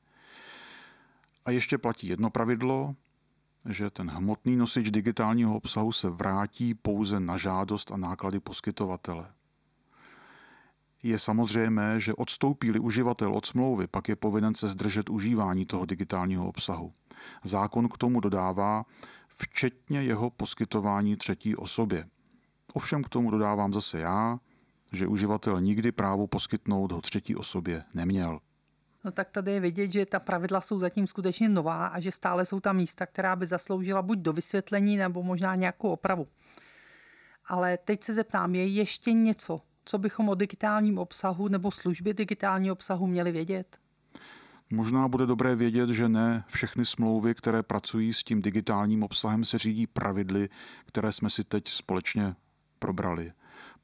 A 1.46 1.52
ještě 1.52 1.78
platí 1.78 2.08
jedno 2.08 2.30
pravidlo, 2.30 2.96
že 3.70 3.90
ten 3.90 4.10
hmotný 4.10 4.56
nosič 4.56 4.92
digitálního 4.92 5.58
obsahu 5.58 5.92
se 5.92 6.10
vrátí 6.10 6.74
pouze 6.74 7.20
na 7.20 7.38
žádost 7.38 7.92
a 7.92 7.98
náklady 7.98 8.40
poskytovatele. 8.40 9.28
Je 11.04 11.20
samozřejmé, 11.20 12.00
že 12.00 12.14
odstoupí-li 12.14 12.80
uživatel 12.80 13.34
od 13.34 13.46
smlouvy, 13.46 13.88
pak 13.88 14.10
je 14.10 14.16
povinen 14.16 14.54
se 14.54 14.68
zdržet 14.68 15.10
užívání 15.10 15.66
toho 15.66 15.86
digitálního 15.86 16.50
obsahu. 16.50 16.94
Zákon 17.44 17.90
k 17.90 17.98
tomu 17.98 18.20
dodává, 18.20 18.86
včetně 19.28 20.04
jeho 20.04 20.30
poskytování 20.30 21.16
třetí 21.16 21.56
osobě. 21.56 22.08
Ovšem 22.76 23.04
k 23.04 23.10
tomu 23.10 23.32
dodávám 23.32 23.74
zase 23.74 24.00
já, 24.00 24.40
že 24.92 25.08
uživatel 25.08 25.62
nikdy 25.62 25.92
právo 25.92 26.28
poskytnout 26.28 26.92
ho 26.92 27.02
třetí 27.02 27.36
osobě 27.36 27.84
neměl. 27.94 28.40
No 29.04 29.12
tak 29.12 29.30
tady 29.30 29.52
je 29.52 29.60
vidět, 29.60 29.92
že 29.92 30.06
ta 30.06 30.20
pravidla 30.20 30.62
jsou 30.62 30.80
zatím 30.80 31.08
skutečně 31.08 31.50
nová 31.50 31.88
a 31.88 32.00
že 32.00 32.12
stále 32.12 32.46
jsou 32.46 32.60
tam 32.60 32.78
místa, 32.78 33.06
která 33.06 33.36
by 33.36 33.46
zasloužila 33.46 34.02
buď 34.02 34.20
do 34.20 34.34
vysvětlení 34.34 34.98
nebo 34.98 35.24
možná 35.24 35.56
nějakou 35.56 35.90
opravu. 35.90 36.28
Ale 37.46 37.78
teď 37.78 38.04
se 38.04 38.14
zeptám, 38.14 38.56
je 38.56 38.68
ještě 38.68 39.14
něco, 39.14 39.62
co 39.86 39.98
bychom 39.98 40.30
o 40.30 40.36
digitálním 40.36 40.98
obsahu 40.98 41.48
nebo 41.48 41.72
službě 41.72 42.14
digitálního 42.14 42.74
obsahu 42.74 43.08
měli 43.08 43.32
vědět? 43.32 43.78
Možná 44.70 45.08
bude 45.08 45.26
dobré 45.26 45.56
vědět, 45.56 45.90
že 45.90 46.10
ne 46.10 46.44
všechny 46.48 46.86
smlouvy, 46.86 47.36
které 47.36 47.64
pracují 47.64 48.14
s 48.14 48.24
tím 48.24 48.42
digitálním 48.42 49.04
obsahem, 49.04 49.46
se 49.46 49.58
řídí 49.58 49.88
pravidly, 49.88 50.50
které 50.86 51.12
jsme 51.12 51.30
si 51.30 51.44
teď 51.44 51.68
společně 51.68 52.36
probrali 52.80 53.32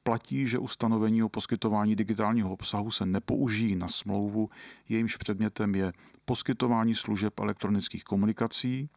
platí, 0.03 0.47
že 0.47 0.59
ustanovení 0.59 1.23
o 1.23 1.29
poskytování 1.29 1.95
digitálního 1.95 2.53
obsahu 2.53 2.91
se 2.91 3.05
nepoužijí 3.05 3.75
na 3.75 3.87
smlouvu, 3.87 4.49
jejímž 4.89 5.17
předmětem 5.17 5.75
je 5.75 5.93
poskytování 6.25 6.95
služeb 6.95 7.39
elektronických 7.39 8.03
komunikací 8.03 8.89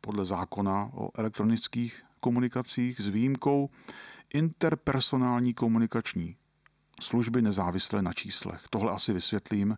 podle 0.00 0.24
zákona 0.24 0.90
o 0.92 1.10
elektronických 1.18 2.02
komunikacích 2.20 3.00
s 3.00 3.08
výjimkou 3.08 3.70
interpersonální 4.34 5.54
komunikační 5.54 6.36
služby 7.00 7.42
nezávislé 7.42 8.02
na 8.02 8.12
číslech. 8.12 8.62
Tohle 8.70 8.92
asi 8.92 9.12
vysvětlím. 9.12 9.72
E, 9.72 9.76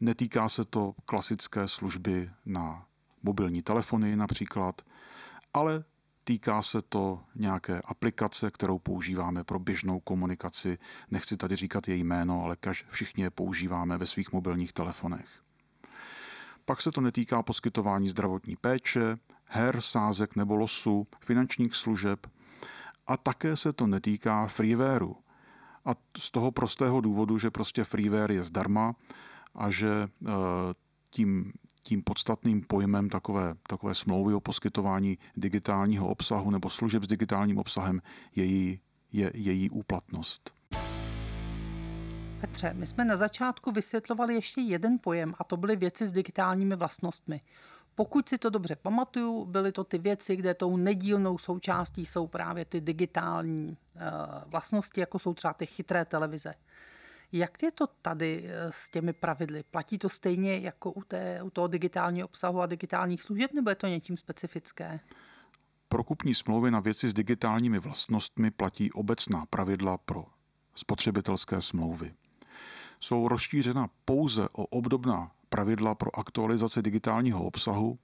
netýká 0.00 0.48
se 0.48 0.64
to 0.64 0.94
klasické 1.04 1.68
služby 1.68 2.30
na 2.46 2.86
mobilní 3.22 3.62
telefony 3.62 4.16
například, 4.16 4.82
ale 5.54 5.84
Týká 6.24 6.62
se 6.62 6.82
to 6.82 7.20
nějaké 7.34 7.80
aplikace, 7.84 8.50
kterou 8.50 8.78
používáme 8.78 9.44
pro 9.44 9.58
běžnou 9.58 10.00
komunikaci. 10.00 10.78
Nechci 11.10 11.36
tady 11.36 11.56
říkat 11.56 11.88
její 11.88 12.04
jméno, 12.04 12.42
ale 12.44 12.56
kaž, 12.56 12.84
všichni 12.90 13.22
je 13.22 13.30
používáme 13.30 13.98
ve 13.98 14.06
svých 14.06 14.32
mobilních 14.32 14.72
telefonech. 14.72 15.42
Pak 16.64 16.82
se 16.82 16.90
to 16.90 17.00
netýká 17.00 17.42
poskytování 17.42 18.08
zdravotní 18.08 18.56
péče, 18.56 19.18
her, 19.44 19.80
sázek 19.80 20.36
nebo 20.36 20.56
losu, 20.56 21.06
finančních 21.20 21.74
služeb 21.74 22.26
a 23.06 23.16
také 23.16 23.56
se 23.56 23.72
to 23.72 23.86
netýká 23.86 24.46
freewareu. 24.46 25.16
A 25.84 25.90
z 26.18 26.30
toho 26.30 26.50
prostého 26.50 27.00
důvodu, 27.00 27.38
že 27.38 27.50
prostě 27.50 27.84
freeware 27.84 28.32
je 28.32 28.42
zdarma 28.42 28.94
a 29.54 29.70
že 29.70 29.90
eh, 29.92 30.32
tím 31.10 31.52
tím 31.82 32.02
podstatným 32.02 32.62
pojmem 32.62 33.08
takové, 33.08 33.54
takové 33.68 33.94
smlouvy 33.94 34.34
o 34.34 34.40
poskytování 34.40 35.18
digitálního 35.36 36.08
obsahu 36.08 36.50
nebo 36.50 36.70
služeb 36.70 37.04
s 37.04 37.06
digitálním 37.06 37.58
obsahem 37.58 38.02
je 38.36 38.44
její, 38.44 38.80
je 39.12 39.30
její 39.34 39.70
úplatnost. 39.70 40.54
Petře, 42.40 42.74
my 42.74 42.86
jsme 42.86 43.04
na 43.04 43.16
začátku 43.16 43.72
vysvětlovali 43.72 44.34
ještě 44.34 44.60
jeden 44.60 44.98
pojem 44.98 45.34
a 45.38 45.44
to 45.44 45.56
byly 45.56 45.76
věci 45.76 46.08
s 46.08 46.12
digitálními 46.12 46.76
vlastnostmi. 46.76 47.40
Pokud 47.94 48.28
si 48.28 48.38
to 48.38 48.50
dobře 48.50 48.76
pamatuju, 48.76 49.44
byly 49.44 49.72
to 49.72 49.84
ty 49.84 49.98
věci, 49.98 50.36
kde 50.36 50.54
tou 50.54 50.76
nedílnou 50.76 51.38
součástí 51.38 52.06
jsou 52.06 52.26
právě 52.26 52.64
ty 52.64 52.80
digitální 52.80 53.68
uh, 53.68 53.76
vlastnosti, 54.46 55.00
jako 55.00 55.18
jsou 55.18 55.34
třeba 55.34 55.54
ty 55.54 55.66
chytré 55.66 56.04
televize. 56.04 56.54
Jak 57.32 57.62
je 57.62 57.70
to 57.70 57.86
tady 57.86 58.44
eh, 58.46 58.72
s 58.72 58.90
těmi 58.90 59.12
pravidly? 59.12 59.62
Platí 59.70 59.98
to 59.98 60.08
stejně 60.08 60.58
jako 60.58 60.92
u, 60.92 61.02
té, 61.02 61.42
u 61.42 61.50
toho 61.50 61.66
digitálního 61.66 62.28
obsahu 62.28 62.60
a 62.60 62.66
digitálních 62.66 63.22
služeb, 63.22 63.52
nebo 63.52 63.70
je 63.70 63.76
to 63.76 63.86
něčím 63.86 64.16
specifické? 64.16 65.00
Pro 65.88 66.04
kupní 66.04 66.34
smlouvy 66.34 66.70
na 66.70 66.80
věci 66.80 67.08
s 67.08 67.14
digitálními 67.14 67.78
vlastnostmi 67.78 68.50
platí 68.50 68.92
obecná 68.92 69.46
pravidla 69.46 69.98
pro 69.98 70.24
spotřebitelské 70.74 71.62
smlouvy. 71.62 72.14
Jsou 73.00 73.28
rozšířena 73.28 73.88
pouze 74.04 74.48
o 74.52 74.66
obdobná 74.66 75.30
pravidla 75.48 75.94
pro 75.94 76.18
aktualizaci 76.18 76.82
digitálního 76.82 77.44
obsahu 77.44 77.98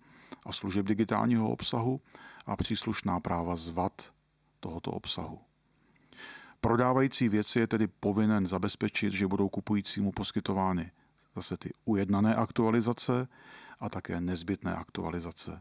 a 0.46 0.52
služeb 0.52 0.86
digitálního 0.86 1.50
obsahu 1.50 2.00
a 2.46 2.56
příslušná 2.56 3.20
práva 3.20 3.56
z 3.56 3.68
VAT 3.68 4.12
tohoto 4.60 4.90
obsahu. 4.90 5.47
Prodávající 6.60 7.28
věci 7.28 7.58
je 7.58 7.66
tedy 7.66 7.86
povinen 7.86 8.46
zabezpečit, 8.46 9.12
že 9.12 9.26
budou 9.26 9.48
kupujícímu 9.48 10.12
poskytovány 10.12 10.90
zase 11.36 11.56
ty 11.56 11.70
ujednané 11.84 12.34
aktualizace 12.34 13.28
a 13.80 13.88
také 13.88 14.20
nezbytné 14.20 14.74
aktualizace. 14.74 15.60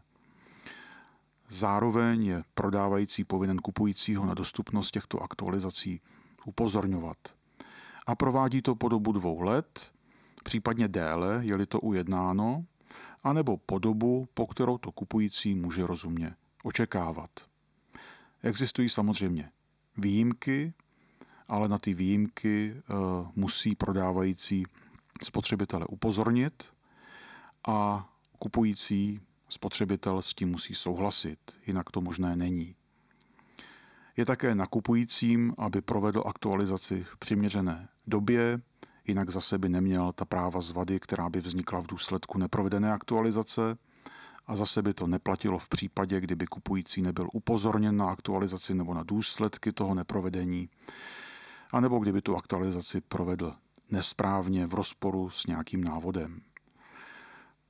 Zároveň 1.48 2.24
je 2.24 2.44
prodávající 2.54 3.24
povinen 3.24 3.58
kupujícího 3.58 4.26
na 4.26 4.34
dostupnost 4.34 4.90
těchto 4.90 5.22
aktualizací 5.22 6.00
upozorňovat. 6.44 7.18
A 8.06 8.14
provádí 8.14 8.62
to 8.62 8.74
po 8.74 8.88
dobu 8.88 9.12
dvou 9.12 9.40
let, 9.40 9.92
případně 10.44 10.88
déle, 10.88 11.40
je-li 11.40 11.66
to 11.66 11.80
ujednáno, 11.80 12.64
anebo 13.24 13.56
po 13.56 13.78
dobu, 13.78 14.28
po 14.34 14.46
kterou 14.46 14.78
to 14.78 14.92
kupující 14.92 15.54
může 15.54 15.86
rozumně 15.86 16.34
očekávat. 16.62 17.30
Existují 18.42 18.88
samozřejmě 18.88 19.50
výjimky, 19.96 20.74
ale 21.48 21.68
na 21.68 21.78
ty 21.78 21.94
výjimky 21.94 22.74
eh, 22.76 22.94
musí 23.36 23.74
prodávající 23.74 24.66
spotřebitele 25.22 25.86
upozornit 25.86 26.72
a 27.68 28.08
kupující 28.38 29.20
spotřebitel 29.48 30.22
s 30.22 30.34
tím 30.34 30.48
musí 30.48 30.74
souhlasit, 30.74 31.38
jinak 31.66 31.90
to 31.90 32.00
možné 32.00 32.36
není. 32.36 32.74
Je 34.16 34.24
také 34.26 34.54
nakupujícím, 34.54 35.54
aby 35.58 35.80
provedl 35.80 36.22
aktualizaci 36.26 37.04
v 37.04 37.16
přiměřené 37.16 37.88
době, 38.06 38.60
jinak 39.06 39.30
zase 39.30 39.58
by 39.58 39.68
neměl 39.68 40.12
ta 40.12 40.24
práva 40.24 40.60
z 40.60 40.70
vady, 40.70 41.00
která 41.00 41.30
by 41.30 41.40
vznikla 41.40 41.80
v 41.80 41.86
důsledku 41.86 42.38
neprovedené 42.38 42.92
aktualizace 42.92 43.78
a 44.46 44.56
zase 44.56 44.82
by 44.82 44.94
to 44.94 45.06
neplatilo 45.06 45.58
v 45.58 45.68
případě, 45.68 46.20
kdyby 46.20 46.46
kupující 46.46 47.02
nebyl 47.02 47.28
upozorněn 47.32 47.96
na 47.96 48.10
aktualizaci 48.10 48.74
nebo 48.74 48.94
na 48.94 49.02
důsledky 49.02 49.72
toho 49.72 49.94
neprovedení, 49.94 50.68
anebo 51.70 51.98
kdyby 51.98 52.22
tu 52.22 52.36
aktualizaci 52.36 53.00
provedl 53.00 53.54
nesprávně 53.90 54.66
v 54.66 54.74
rozporu 54.74 55.30
s 55.30 55.46
nějakým 55.46 55.84
návodem. 55.84 56.40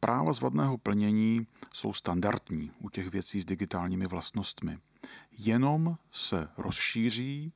Práva 0.00 0.32
zvadného 0.32 0.78
plnění 0.78 1.46
jsou 1.72 1.92
standardní 1.92 2.70
u 2.78 2.90
těch 2.90 3.11
věcí 3.11 3.40
s 3.40 3.44
digitálními 3.44 4.06
vlastnostmi. 4.06 4.78
Jenom 5.38 5.96
se 6.12 6.48
rozšíří 6.56 7.52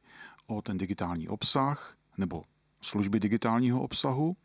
o 0.47 0.63
ten 0.63 0.79
digitální 0.79 1.29
obsah 1.29 1.97
nebo 2.19 2.45
služby 2.81 3.21
digitálního 3.21 3.83
obsahu, 3.83 4.37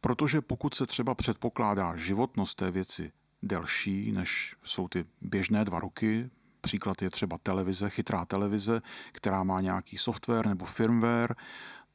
protože 0.00 0.40
pokud 0.40 0.74
se 0.74 0.86
třeba 0.86 1.14
předpokládá 1.14 1.96
životnost 1.96 2.58
té 2.58 2.70
věci 2.70 3.12
delší, 3.42 4.12
než 4.12 4.56
jsou 4.62 4.88
ty 4.88 5.04
běžné 5.20 5.64
dva 5.64 5.80
roky, 5.80 6.30
příklad 6.60 7.02
je 7.02 7.10
třeba 7.10 7.38
televize, 7.38 7.90
chytrá 7.90 8.24
televize, 8.24 8.82
která 9.12 9.44
má 9.44 9.60
nějaký 9.60 9.98
software 9.98 10.46
nebo 10.46 10.64
firmware, 10.64 11.34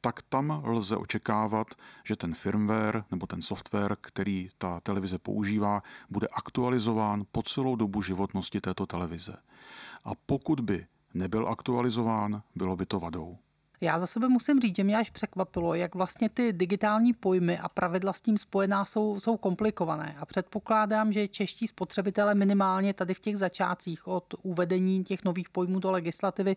tak 0.00 0.22
tam 0.22 0.62
lze 0.64 0.96
očekávat, 0.96 1.66
že 2.04 2.16
ten 2.16 2.34
firmware 2.34 3.04
nebo 3.10 3.26
ten 3.26 3.42
software, 3.42 3.96
který 4.00 4.48
ta 4.58 4.80
televize 4.80 5.18
používá, 5.18 5.82
bude 6.10 6.26
aktualizován 6.32 7.24
po 7.32 7.42
celou 7.42 7.76
dobu 7.76 8.02
životnosti 8.02 8.60
této 8.60 8.86
televize. 8.86 9.36
A 10.04 10.10
pokud 10.26 10.60
by 10.60 10.86
nebyl 11.14 11.48
aktualizován, 11.48 12.42
bylo 12.54 12.76
by 12.76 12.86
to 12.86 13.00
vadou. 13.00 13.38
Já 13.80 13.98
za 13.98 14.06
sebe 14.06 14.28
musím 14.28 14.60
říct, 14.60 14.76
že 14.76 14.84
mě 14.84 14.96
až 14.96 15.10
překvapilo, 15.10 15.74
jak 15.74 15.94
vlastně 15.94 16.28
ty 16.28 16.52
digitální 16.52 17.12
pojmy 17.12 17.58
a 17.58 17.68
pravidla 17.68 18.12
s 18.12 18.20
tím 18.20 18.38
spojená 18.38 18.84
jsou, 18.84 19.20
jsou 19.20 19.36
komplikované. 19.36 20.16
A 20.18 20.26
předpokládám, 20.26 21.12
že 21.12 21.28
čeští 21.28 21.68
spotřebitelé 21.68 22.34
minimálně 22.34 22.94
tady 22.94 23.14
v 23.14 23.20
těch 23.20 23.36
začátcích 23.36 24.08
od 24.08 24.34
uvedení 24.42 25.04
těch 25.04 25.24
nových 25.24 25.48
pojmů 25.48 25.80
do 25.80 25.90
legislativy 25.90 26.56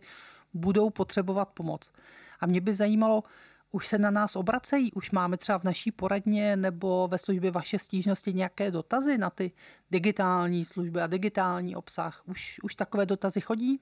budou 0.53 0.89
potřebovat 0.89 1.49
pomoc. 1.49 1.91
A 2.39 2.45
mě 2.45 2.62
by 2.62 2.73
zajímalo, 2.73 3.23
už 3.71 3.88
se 3.88 3.97
na 3.97 4.12
nás 4.12 4.36
obracejí, 4.36 4.93
už 4.93 5.12
máme 5.12 5.38
třeba 5.38 5.60
v 5.60 5.63
naší 5.63 5.91
poradně 5.91 6.55
nebo 6.55 7.08
ve 7.12 7.17
službě 7.17 7.51
vaše 7.51 7.79
stížnosti 7.79 8.34
nějaké 8.34 8.71
dotazy 8.71 9.17
na 9.17 9.29
ty 9.29 9.51
digitální 9.91 10.65
služby 10.65 11.01
a 11.01 11.08
digitální 11.08 11.75
obsah. 11.75 12.21
Už, 12.25 12.60
už 12.63 12.75
takové 12.75 13.05
dotazy 13.05 13.41
chodí? 13.41 13.79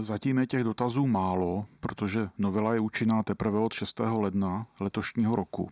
Zatím 0.00 0.38
je 0.38 0.46
těch 0.46 0.64
dotazů 0.64 1.06
málo, 1.06 1.66
protože 1.80 2.28
novela 2.38 2.74
je 2.74 2.80
účinná 2.80 3.22
teprve 3.22 3.58
od 3.58 3.72
6. 3.72 4.00
ledna 4.00 4.66
letošního 4.80 5.36
roku. 5.36 5.70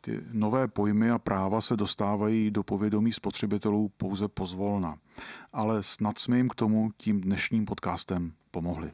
Ty 0.00 0.20
nové 0.32 0.68
pojmy 0.68 1.10
a 1.10 1.18
práva 1.18 1.60
se 1.60 1.76
dostávají 1.76 2.50
do 2.50 2.62
povědomí 2.62 3.12
spotřebitelů 3.12 3.90
pouze 3.96 4.28
pozvolna. 4.28 4.98
Ale 5.52 5.82
snad 5.82 6.18
jsme 6.18 6.36
jim 6.36 6.48
k 6.48 6.54
tomu 6.54 6.90
tím 6.96 7.20
dnešním 7.20 7.64
podcastem 7.64 8.32
pomohli. 8.50 8.92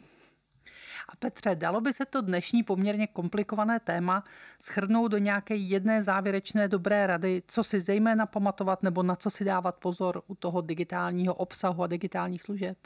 A 1.12 1.16
Petře, 1.18 1.54
dalo 1.54 1.80
by 1.80 1.92
se 1.92 2.06
to 2.06 2.20
dnešní 2.20 2.62
poměrně 2.62 3.06
komplikované 3.06 3.80
téma 3.80 4.24
schrnout 4.60 5.10
do 5.10 5.18
nějaké 5.18 5.56
jedné 5.56 6.02
závěrečné 6.02 6.68
dobré 6.68 7.06
rady, 7.06 7.42
co 7.46 7.64
si 7.64 7.80
zejména 7.80 8.26
pamatovat 8.26 8.82
nebo 8.82 9.02
na 9.02 9.16
co 9.16 9.30
si 9.30 9.44
dávat 9.44 9.76
pozor 9.76 10.22
u 10.26 10.34
toho 10.34 10.60
digitálního 10.60 11.34
obsahu 11.34 11.82
a 11.82 11.86
digitálních 11.86 12.42
služeb? 12.42 12.78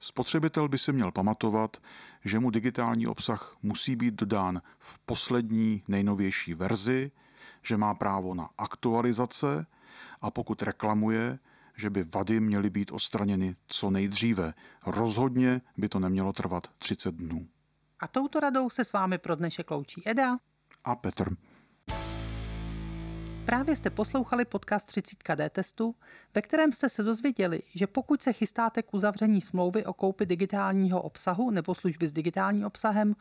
Spotřebitel 0.00 0.68
by 0.68 0.78
si 0.78 0.92
měl 0.92 1.12
pamatovat, 1.12 1.76
že 2.24 2.38
mu 2.38 2.50
digitální 2.50 3.06
obsah 3.06 3.56
musí 3.62 3.96
být 3.96 4.14
dodán 4.14 4.62
v 4.78 4.98
poslední 4.98 5.82
nejnovější 5.88 6.54
verzi, 6.54 7.10
že 7.62 7.76
má 7.76 7.94
právo 7.94 8.34
na 8.34 8.50
aktualizace 8.58 9.66
a 10.20 10.30
pokud 10.30 10.62
reklamuje, 10.62 11.38
že 11.82 11.90
by 11.90 12.04
vady 12.14 12.40
měly 12.40 12.70
být 12.70 12.92
odstraněny 12.92 13.56
co 13.66 13.90
nejdříve. 13.90 14.54
Rozhodně 14.86 15.60
by 15.76 15.88
to 15.88 15.98
nemělo 15.98 16.32
trvat 16.32 16.68
30 16.78 17.14
dnů. 17.14 17.48
A 18.00 18.08
touto 18.08 18.40
radou 18.40 18.70
se 18.70 18.84
s 18.84 18.92
vámi 18.92 19.18
pro 19.18 19.34
dnešek 19.36 19.70
loučí 19.70 20.02
Eda 20.08 20.38
a 20.84 20.96
Petr. 20.96 21.36
Právě 23.44 23.76
jste 23.76 23.90
poslouchali 23.90 24.44
podcast 24.44 24.86
30 24.86 25.18
D 25.34 25.50
testu, 25.50 25.94
ve 26.34 26.42
kterém 26.42 26.72
jste 26.72 26.88
se 26.88 27.02
dozvěděli, 27.02 27.62
že 27.74 27.86
pokud 27.86 28.22
se 28.22 28.32
chystáte 28.32 28.82
k 28.82 28.94
uzavření 28.94 29.40
smlouvy 29.40 29.84
o 29.84 29.92
koupi 29.92 30.26
digitálního 30.26 31.02
obsahu 31.02 31.50
nebo 31.50 31.74
služby 31.74 32.08
s 32.08 32.12
digitálním 32.12 32.64
obsahem, 32.64 33.14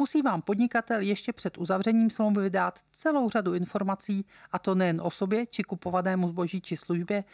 musí 0.00 0.22
vám 0.22 0.42
podnikatel 0.42 1.00
ještě 1.00 1.32
před 1.32 1.58
uzavřením 1.58 2.10
smlouvy 2.10 2.42
vydát 2.42 2.78
celou 2.90 3.30
řadu 3.30 3.54
informací, 3.54 4.26
a 4.52 4.58
to 4.58 4.74
nejen 4.74 5.00
o 5.00 5.10
sobě 5.10 5.46
či 5.46 5.62
kupovanému 5.62 6.28
zboží 6.28 6.60
či 6.60 6.76
službě, 6.76 7.24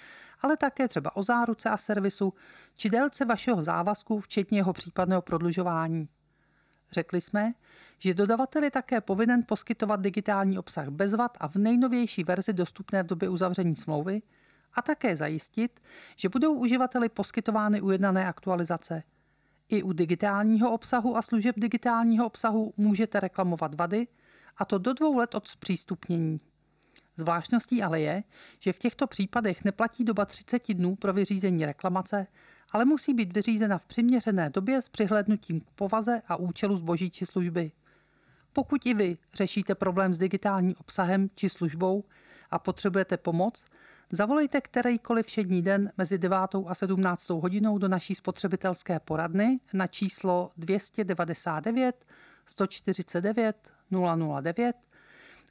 ale 0.40 0.56
také 0.56 0.88
třeba 0.88 1.16
o 1.16 1.22
záruce 1.22 1.70
a 1.70 1.76
servisu 1.76 2.34
či 2.76 2.90
délce 2.90 3.24
vašeho 3.24 3.62
závazku, 3.62 4.20
včetně 4.20 4.58
jeho 4.58 4.72
případného 4.72 5.22
prodlužování. 5.22 6.08
Řekli 6.92 7.20
jsme, 7.20 7.52
že 7.98 8.14
dodavatel 8.14 8.64
je 8.64 8.70
také 8.70 9.00
povinen 9.00 9.42
poskytovat 9.48 10.00
digitální 10.00 10.58
obsah 10.58 10.88
bez 10.88 11.14
vad 11.14 11.36
a 11.40 11.48
v 11.48 11.56
nejnovější 11.56 12.24
verzi 12.24 12.52
dostupné 12.52 13.02
v 13.02 13.06
době 13.06 13.28
uzavření 13.28 13.76
smlouvy 13.76 14.22
a 14.74 14.82
také 14.82 15.16
zajistit, 15.16 15.80
že 16.16 16.28
budou 16.28 16.54
uživateli 16.54 17.08
poskytovány 17.08 17.80
ujednané 17.80 18.26
aktualizace– 18.26 19.02
i 19.68 19.82
u 19.82 19.92
digitálního 19.92 20.72
obsahu 20.72 21.16
a 21.16 21.22
služeb 21.22 21.54
digitálního 21.58 22.26
obsahu 22.26 22.74
můžete 22.76 23.20
reklamovat 23.20 23.74
vady, 23.74 24.06
a 24.56 24.64
to 24.64 24.78
do 24.78 24.92
dvou 24.92 25.16
let 25.16 25.34
od 25.34 25.48
zpřístupnění. 25.48 26.38
Zvláštností 27.16 27.82
ale 27.82 28.00
je, 28.00 28.24
že 28.60 28.72
v 28.72 28.78
těchto 28.78 29.06
případech 29.06 29.64
neplatí 29.64 30.04
doba 30.04 30.24
30 30.24 30.74
dnů 30.74 30.96
pro 30.96 31.12
vyřízení 31.12 31.66
reklamace, 31.66 32.26
ale 32.70 32.84
musí 32.84 33.14
být 33.14 33.32
vyřízena 33.32 33.78
v 33.78 33.86
přiměřené 33.86 34.50
době 34.50 34.82
s 34.82 34.88
přihlednutím 34.88 35.60
k 35.60 35.70
povaze 35.70 36.22
a 36.28 36.36
účelu 36.36 36.76
zboží 36.76 37.10
či 37.10 37.26
služby. 37.26 37.72
Pokud 38.52 38.86
i 38.86 38.94
vy 38.94 39.18
řešíte 39.34 39.74
problém 39.74 40.14
s 40.14 40.18
digitálním 40.18 40.74
obsahem 40.80 41.30
či 41.34 41.48
službou 41.48 42.04
a 42.50 42.58
potřebujete 42.58 43.16
pomoc, 43.16 43.64
Zavolejte 44.12 44.60
kterýkoliv 44.60 45.26
všední 45.26 45.62
den 45.62 45.92
mezi 45.96 46.18
9. 46.18 46.38
a 46.66 46.74
17. 46.74 47.28
hodinou 47.28 47.78
do 47.78 47.88
naší 47.88 48.14
spotřebitelské 48.14 49.00
poradny 49.00 49.60
na 49.72 49.86
číslo 49.86 50.50
299 50.56 52.04
149 52.46 53.72
009, 54.42 54.76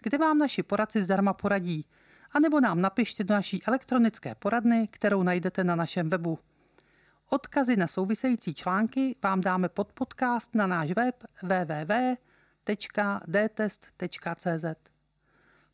kde 0.03 0.17
vám 0.17 0.37
naši 0.37 0.63
poradci 0.63 1.03
zdarma 1.03 1.33
poradí, 1.33 1.85
anebo 2.31 2.59
nám 2.59 2.81
napište 2.81 3.23
do 3.23 3.33
naší 3.33 3.63
elektronické 3.63 4.35
poradny, 4.35 4.87
kterou 4.91 5.23
najdete 5.23 5.63
na 5.63 5.75
našem 5.75 6.09
webu. 6.09 6.39
Odkazy 7.29 7.75
na 7.75 7.87
související 7.87 8.53
články 8.53 9.15
vám 9.23 9.41
dáme 9.41 9.69
pod 9.69 9.93
podcast 9.93 10.55
na 10.55 10.67
náš 10.67 10.91
web 10.91 11.23
www 11.43 12.15
www.dtest.cz. 12.65 14.65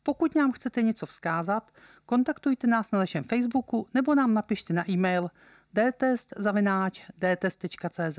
Pokud 0.02 0.34
nám 0.34 0.52
chcete 0.52 0.82
něco 0.82 1.06
vzkázat, 1.06 1.70
kontaktujte 2.06 2.66
nás 2.66 2.92
na 2.92 2.98
našem 2.98 3.24
Facebooku 3.24 3.88
nebo 3.94 4.14
nám 4.14 4.34
napište 4.34 4.74
na 4.74 4.90
e-mail 4.90 5.30
dtest.cz. 7.18 8.18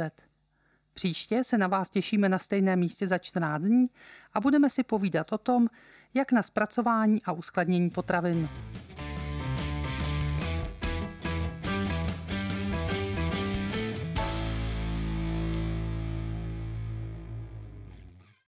Příště 0.94 1.44
se 1.44 1.58
na 1.58 1.68
vás 1.68 1.90
těšíme 1.90 2.30
na 2.30 2.40
stejném 2.40 2.80
místě 2.80 3.08
za 3.08 3.18
14 3.18 3.62
dní 3.64 3.86
a 4.34 4.42
budeme 4.42 4.70
si 4.70 4.84
povídat 4.84 5.34
o 5.34 5.38
tom, 5.38 5.68
jak 6.14 6.32
na 6.32 6.44
zpracování 6.44 7.22
a 7.26 7.32
uskladnění 7.32 7.90
potravin. 7.90 8.50